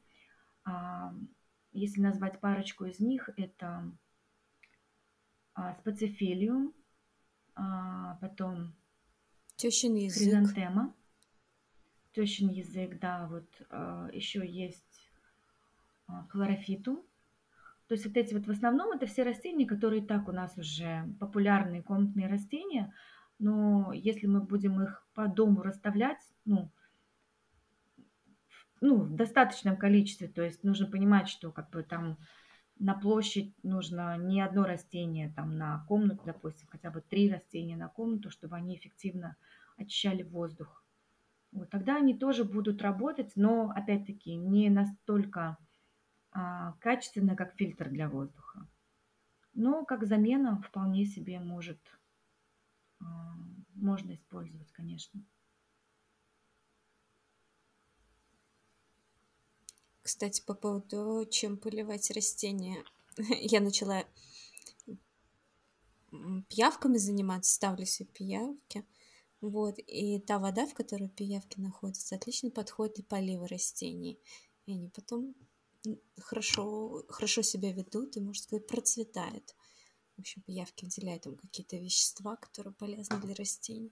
[0.65, 1.13] А,
[1.71, 3.91] если назвать парочку из них, это
[5.55, 6.73] а, специфилиум,
[8.19, 8.73] потом
[9.57, 10.23] Тещин язык.
[10.23, 10.95] хризантема,
[12.13, 13.47] тещин язык, да, вот
[14.11, 15.11] еще есть
[16.29, 17.05] хлорофитум,
[17.87, 21.07] то есть вот эти вот в основном это все растения, которые так у нас уже
[21.19, 22.91] популярные комнатные растения,
[23.37, 26.71] но если мы будем их по дому расставлять, ну,
[28.83, 32.17] ну, в достаточном количестве, то есть нужно понимать, что как бы там
[32.77, 37.87] на площадь нужно не одно растение там на комнату, допустим, хотя бы три растения на
[37.87, 39.37] комнату, чтобы они эффективно
[39.77, 40.83] очищали воздух.
[41.53, 45.57] Вот, тогда они тоже будут работать, но опять-таки не настолько
[46.31, 48.67] а, качественно, как фильтр для воздуха.
[49.53, 51.79] Но как замена вполне себе может,
[52.99, 53.05] а,
[53.75, 55.23] можно использовать, конечно.
[60.03, 62.83] Кстати, по поводу, чем поливать растения.
[63.17, 64.05] Я начала
[66.49, 68.85] пиявками заниматься, ставлю себе пиявки.
[69.41, 74.19] Вот, и та вода, в которой пиявки находятся, отлично подходит для полива растений.
[74.65, 75.35] И они потом
[76.19, 79.55] хорошо, хорошо себя ведут и, можно сказать, процветают.
[80.15, 83.91] В общем, пиявки выделяют там какие-то вещества, которые полезны для растений.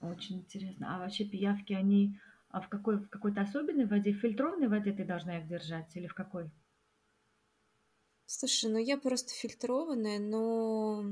[0.00, 0.96] Очень интересно.
[0.96, 2.18] А вообще пиявки, они
[2.54, 6.06] а в, какой, в какой-то особенной воде, в фильтрованной воде ты должна их держать или
[6.06, 6.52] в какой?
[8.26, 11.04] Слушай, ну я просто фильтрованная, но,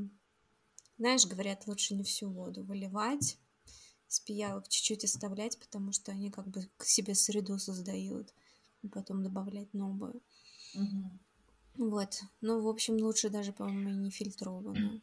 [0.98, 3.38] знаешь, говорят, лучше не всю воду выливать,
[4.06, 8.32] с пиявок чуть-чуть оставлять, потому что они как бы к себе среду создают,
[8.82, 10.22] и потом добавлять новую.
[10.76, 11.88] Угу.
[11.88, 12.20] Вот.
[12.40, 15.02] Ну, в общем, лучше даже, по-моему, не фильтрованную.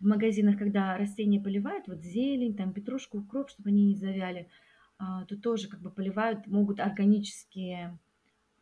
[0.00, 4.48] В магазинах, когда растения поливают, вот зелень, там петрушку, укроп, чтобы они не завяли,
[4.98, 7.98] а, то тоже как бы поливают, могут органические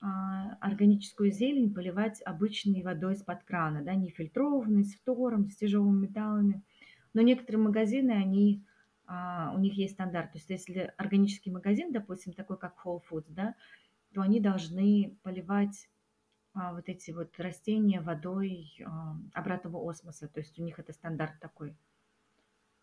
[0.00, 6.06] а, органическую зелень поливать обычной водой из-под крана, да, не фильтрованной, с фтором, с тяжелыми
[6.06, 6.62] металлами.
[7.14, 8.62] Но некоторые магазины, они,
[9.06, 10.32] а, у них есть стандарт.
[10.32, 13.54] То есть если органический магазин, допустим, такой как Whole Foods, да,
[14.12, 15.88] то они должны поливать
[16.56, 20.26] вот эти вот растения водой а, обратного осмоса.
[20.26, 21.70] То есть у них это стандарт такой.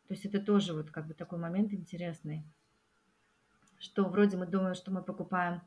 [0.07, 2.43] То есть это тоже вот как бы такой момент интересный,
[3.79, 5.61] что вроде мы думаем, что мы покупаем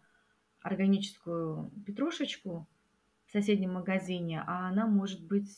[0.61, 2.67] органическую петрушечку
[3.27, 5.51] в соседнем магазине, а она может быть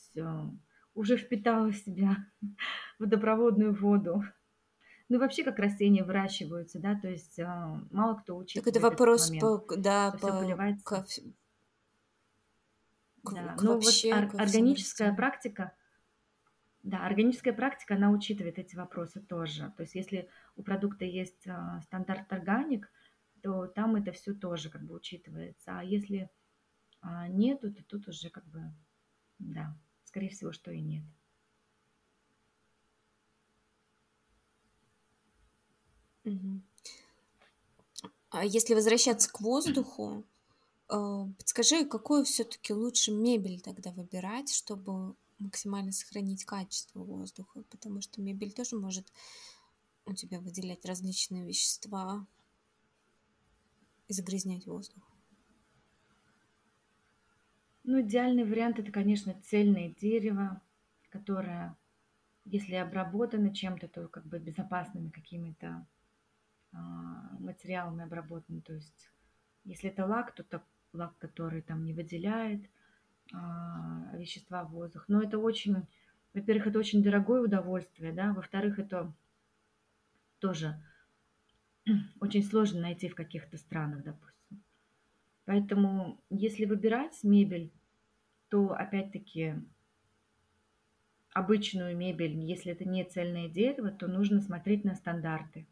[0.94, 2.16] уже впитала в себя
[2.98, 4.24] водопроводную воду.
[5.10, 8.62] Ну, вообще, как растения выращиваются, да, то есть а, мало кто учит.
[8.62, 10.44] Так это вопрос по, да, по,
[13.22, 13.54] к, да.
[13.56, 15.72] К ну, вообще, вот ор- органическая практика,
[16.82, 19.72] да, органическая практика, она учитывает эти вопросы тоже.
[19.76, 22.90] То есть если у продукта есть а, стандарт органик,
[23.42, 25.78] то там это все тоже как бы учитывается.
[25.78, 26.30] А если
[27.00, 28.62] а, нету, то тут уже как бы,
[29.38, 29.76] да.
[30.04, 31.04] Скорее всего, что и нет.
[38.30, 40.24] А если возвращаться к воздуху,
[40.88, 48.52] подскажи, какую все-таки лучше мебель тогда выбирать, чтобы максимально сохранить качество воздуха, потому что мебель
[48.52, 49.12] тоже может
[50.04, 52.26] у тебя выделять различные вещества
[54.08, 55.02] и загрязнять воздух.
[57.84, 60.60] Ну, идеальный вариант это, конечно, цельное дерево,
[61.10, 61.76] которое,
[62.44, 65.86] если обработано чем-то, то как бы безопасными какими-то
[66.72, 66.76] а,
[67.38, 68.60] материалами обработано.
[68.60, 69.10] То есть,
[69.64, 70.62] если это лак, то это
[70.92, 72.62] лак, который там не выделяет
[73.32, 75.04] а, вещества в воздух.
[75.08, 75.86] Но это очень,
[76.34, 79.12] во-первых, это очень дорогое удовольствие, да, во-вторых, это
[80.38, 80.80] тоже
[82.20, 84.62] очень сложно найти в каких-то странах, допустим.
[85.44, 87.72] Поэтому, если выбирать мебель,
[88.48, 89.54] то опять-таки
[91.32, 95.66] обычную мебель, если это не цельное дерево, то нужно смотреть на стандарты.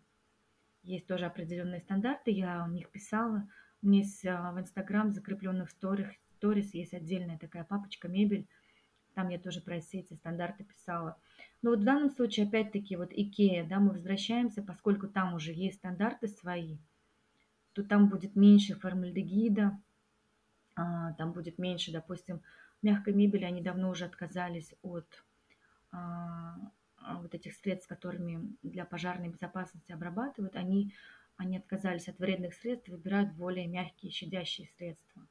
[0.82, 3.48] Есть тоже определенные стандарты, я у них писала.
[3.82, 8.46] У меня есть в Инстаграм закрепленных сторис, сторис есть отдельная такая папочка мебель.
[9.14, 11.16] Там я тоже про все эти стандарты писала.
[11.62, 15.78] Но вот в данном случае, опять-таки, вот Икея, да, мы возвращаемся, поскольку там уже есть
[15.78, 16.76] стандарты свои,
[17.72, 19.78] то там будет меньше формальдегида,
[20.74, 22.42] а, там будет меньше, допустим,
[22.82, 25.24] мягкой мебели, они давно уже отказались от
[25.92, 26.56] а,
[26.98, 30.94] а, вот этих средств, которыми для пожарной безопасности обрабатывают, они,
[31.36, 35.26] они отказались от вредных средств, выбирают более мягкие, щадящие средства.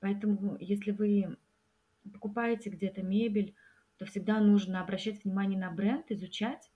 [0.00, 1.36] Поэтому, если вы
[2.12, 3.54] покупаете где-то мебель,
[3.98, 6.70] то всегда нужно обращать внимание на бренд, изучать.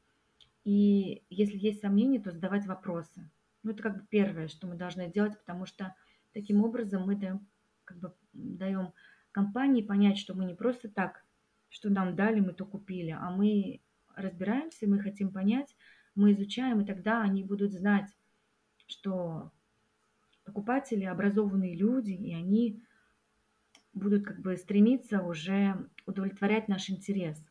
[0.64, 3.30] И если есть сомнения, то задавать вопросы.
[3.62, 5.94] Ну, это как бы первое, что мы должны делать, потому что
[6.32, 7.46] таким образом мы даем,
[7.84, 8.92] как бы, даем
[9.32, 11.24] компании понять, что мы не просто так,
[11.70, 13.80] что нам дали, мы то купили, а мы
[14.14, 15.74] разбираемся, мы хотим понять,
[16.14, 18.10] мы изучаем, и тогда они будут знать,
[18.86, 19.50] что
[20.44, 22.82] покупатели образованные люди, и они
[23.92, 27.44] будут как бы стремиться уже удовлетворять наш интерес.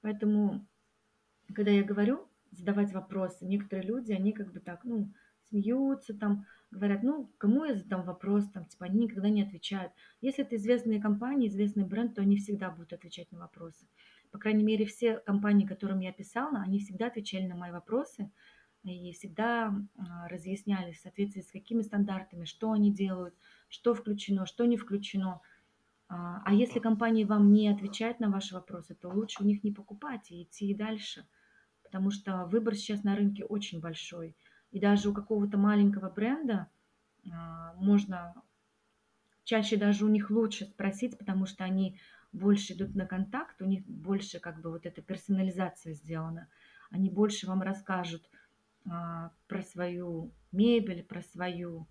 [0.00, 0.66] Поэтому,
[1.54, 5.12] когда я говорю задавать вопросы, некоторые люди, они как бы так, ну,
[5.48, 9.92] смеются там, говорят, ну, кому я задам вопрос, там, типа, они никогда не отвечают.
[10.20, 13.86] Если это известные компании, известный бренд, то они всегда будут отвечать на вопросы.
[14.30, 18.30] По крайней мере, все компании, которым я писала, они всегда отвечали на мои вопросы
[18.94, 23.34] и всегда а, разъясняли в соответствии с какими стандартами, что они делают,
[23.68, 25.40] что включено, что не включено.
[26.08, 29.72] А, а если компания вам не отвечает на ваши вопросы, то лучше у них не
[29.72, 31.26] покупать и идти дальше,
[31.82, 34.36] потому что выбор сейчас на рынке очень большой.
[34.70, 36.68] И даже у какого-то маленького бренда
[37.32, 38.34] а, можно
[39.44, 41.98] чаще даже у них лучше спросить, потому что они
[42.32, 46.48] больше идут на контакт, у них больше как бы вот эта персонализация сделана.
[46.90, 48.28] Они больше вам расскажут
[48.86, 51.86] про свою мебель, про свою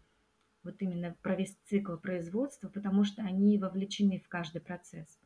[0.64, 5.20] вот именно про весь цикл производства, потому что они вовлечены в каждый процесс.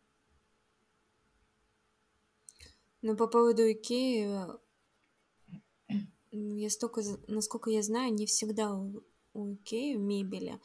[3.01, 4.27] Ну, по поводу Икеи,
[6.31, 9.01] я столько, насколько я знаю, не всегда у,
[9.33, 10.59] у Икеи мебели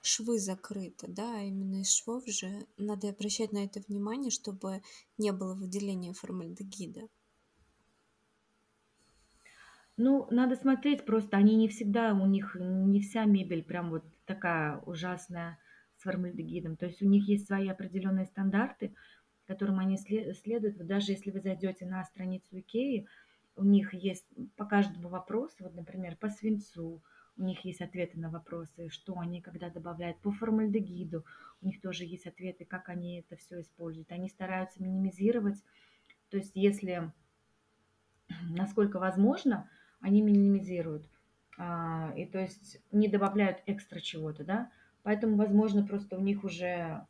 [0.00, 4.82] швы закрыты, да, именно из швов же надо обращать на это внимание, чтобы
[5.18, 7.08] не было выделения формальдегида.
[9.96, 14.78] Ну, надо смотреть просто, они не всегда, у них не вся мебель прям вот такая
[14.78, 15.58] ужасная
[15.96, 16.76] с формальдегидом.
[16.76, 18.94] То есть у них есть свои определенные стандарты,
[19.46, 20.84] которым они следуют.
[20.86, 23.06] даже если вы зайдете на страницу Икеи,
[23.56, 24.26] у них есть
[24.56, 27.02] по каждому вопросу, вот, например, по свинцу,
[27.36, 31.24] у них есть ответы на вопросы, что они когда добавляют по формальдегиду,
[31.62, 34.10] у них тоже есть ответы, как они это все используют.
[34.10, 35.62] Они стараются минимизировать,
[36.30, 37.12] то есть если
[38.50, 39.68] насколько возможно,
[40.04, 41.08] они минимизируют.
[41.56, 44.70] А, и то есть не добавляют экстра чего-то, да.
[45.02, 47.06] Поэтому, возможно, просто у них уже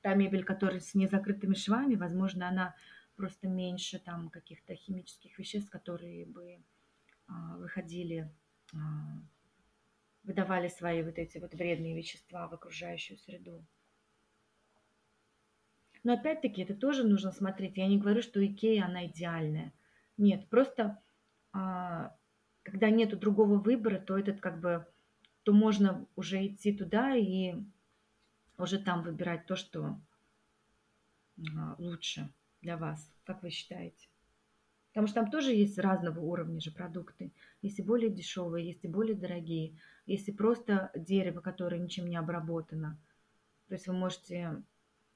[0.00, 2.74] та мебель, которая с незакрытыми швами, возможно, она
[3.16, 6.58] просто меньше там каких-то химических веществ, которые бы
[7.26, 8.30] а, выходили,
[8.72, 8.78] а,
[10.22, 13.64] выдавали свои вот эти вот вредные вещества в окружающую среду.
[16.02, 17.76] Но опять-таки это тоже нужно смотреть.
[17.76, 19.72] Я не говорю, что Икея, она идеальная.
[20.16, 21.02] Нет, просто
[21.54, 24.86] когда нету другого выбора, то этот как бы,
[25.44, 27.54] то можно уже идти туда и
[28.58, 30.00] уже там выбирать то, что
[31.56, 34.08] а, лучше для вас, как вы считаете?
[34.88, 37.32] Потому что там тоже есть разного уровня же продукты.
[37.62, 39.76] Есть и более дешевые, есть и более дорогие.
[40.06, 42.98] Есть и просто дерево, которое ничем не обработано.
[43.68, 44.62] То есть вы можете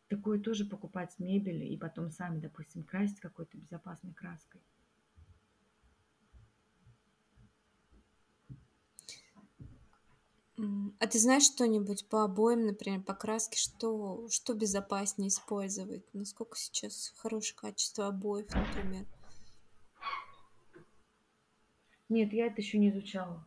[0.08, 4.60] такое тоже покупать мебель и потом сами, допустим, красить какой-то безопасной краской.
[10.98, 16.02] А ты знаешь что-нибудь по обоям, например, по краске, что, что безопаснее использовать?
[16.12, 19.06] Насколько сейчас хорошее качество обоев, например?
[22.08, 23.46] Нет, я это еще не изучала.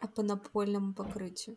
[0.00, 1.56] А по напольному покрытию?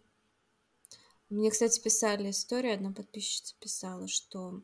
[1.30, 4.62] Мне, кстати, писали историю, одна подписчица писала, что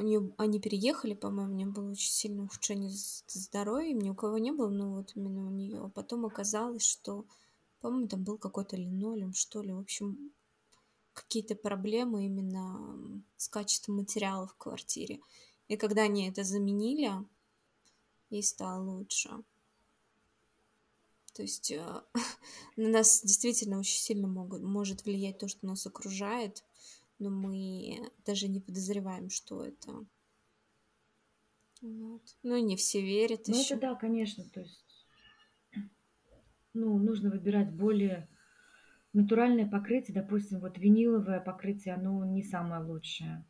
[0.00, 2.90] нее, они переехали, по-моему, у нее было очень сильное ухудшение
[3.28, 5.80] здоровья, ни у кого не было, но вот именно у нее.
[5.84, 7.26] А потом оказалось, что,
[7.80, 9.72] по-моему, там был какой-то линолеум, что ли.
[9.72, 10.32] В общем,
[11.12, 15.20] какие-то проблемы именно с качеством материала в квартире.
[15.68, 17.12] И когда они это заменили,
[18.30, 19.30] ей стало лучше.
[21.34, 22.02] То есть э,
[22.76, 26.64] на нас действительно очень сильно могут, может влиять то, что нас окружает,
[27.22, 30.04] но мы даже не подозреваем, что это.
[31.80, 32.22] Вот.
[32.42, 33.74] Ну, не все верят Ну, еще.
[33.74, 35.06] это да, конечно, то есть,
[36.74, 38.28] ну, нужно выбирать более
[39.12, 40.14] натуральное покрытие.
[40.14, 43.44] Допустим, вот виниловое покрытие, оно не самое лучшее.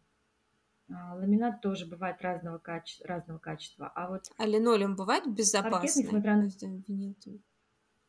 [0.91, 3.91] А, ламинат тоже бывает разного, каче- разного качества.
[3.95, 6.05] А вот А линолеум бывает паркет, безопасный?
[6.05, 6.49] несмотря на...
[6.89, 7.41] Винил ты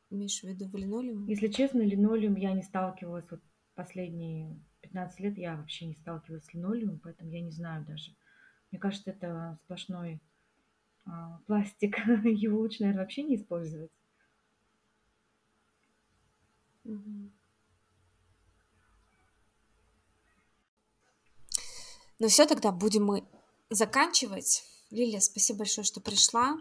[0.10, 1.26] имеешь в виду в линолеум?
[1.28, 3.30] Если честно, линолеум я не сталкивалась.
[3.32, 3.42] Вот
[3.76, 4.60] последние
[4.94, 8.16] 15 лет я вообще не сталкивалась с линолеумом, поэтому я не знаю даже.
[8.72, 10.22] Мне кажется, это сплошной
[11.06, 11.98] а, пластик.
[12.24, 13.92] Его лучше, наверное, вообще не использовать.
[16.84, 17.34] Мгм.
[22.20, 23.24] Ну все, тогда будем мы
[23.72, 24.64] заканчивать.
[24.92, 26.56] Лилия, спасибо большое, что пришла,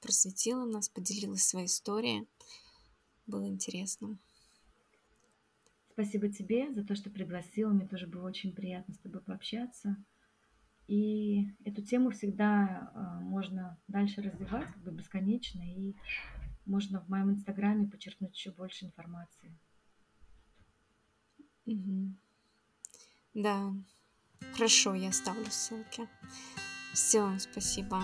[0.00, 2.28] просветила нас, поделилась своей историей.
[3.26, 4.18] Было интересно.
[5.96, 7.70] Спасибо тебе за то, что пригласила.
[7.70, 9.96] Мне тоже было очень приятно с тобой пообщаться.
[10.88, 15.94] И эту тему всегда а, можно дальше развивать, как бы бесконечно, и
[16.66, 19.58] можно в моем инстаграме подчеркнуть еще больше информации.
[21.64, 22.18] Мгм.
[23.32, 23.72] Да,
[24.52, 26.06] хорошо, я оставлю ссылки.
[26.92, 28.02] Все, спасибо.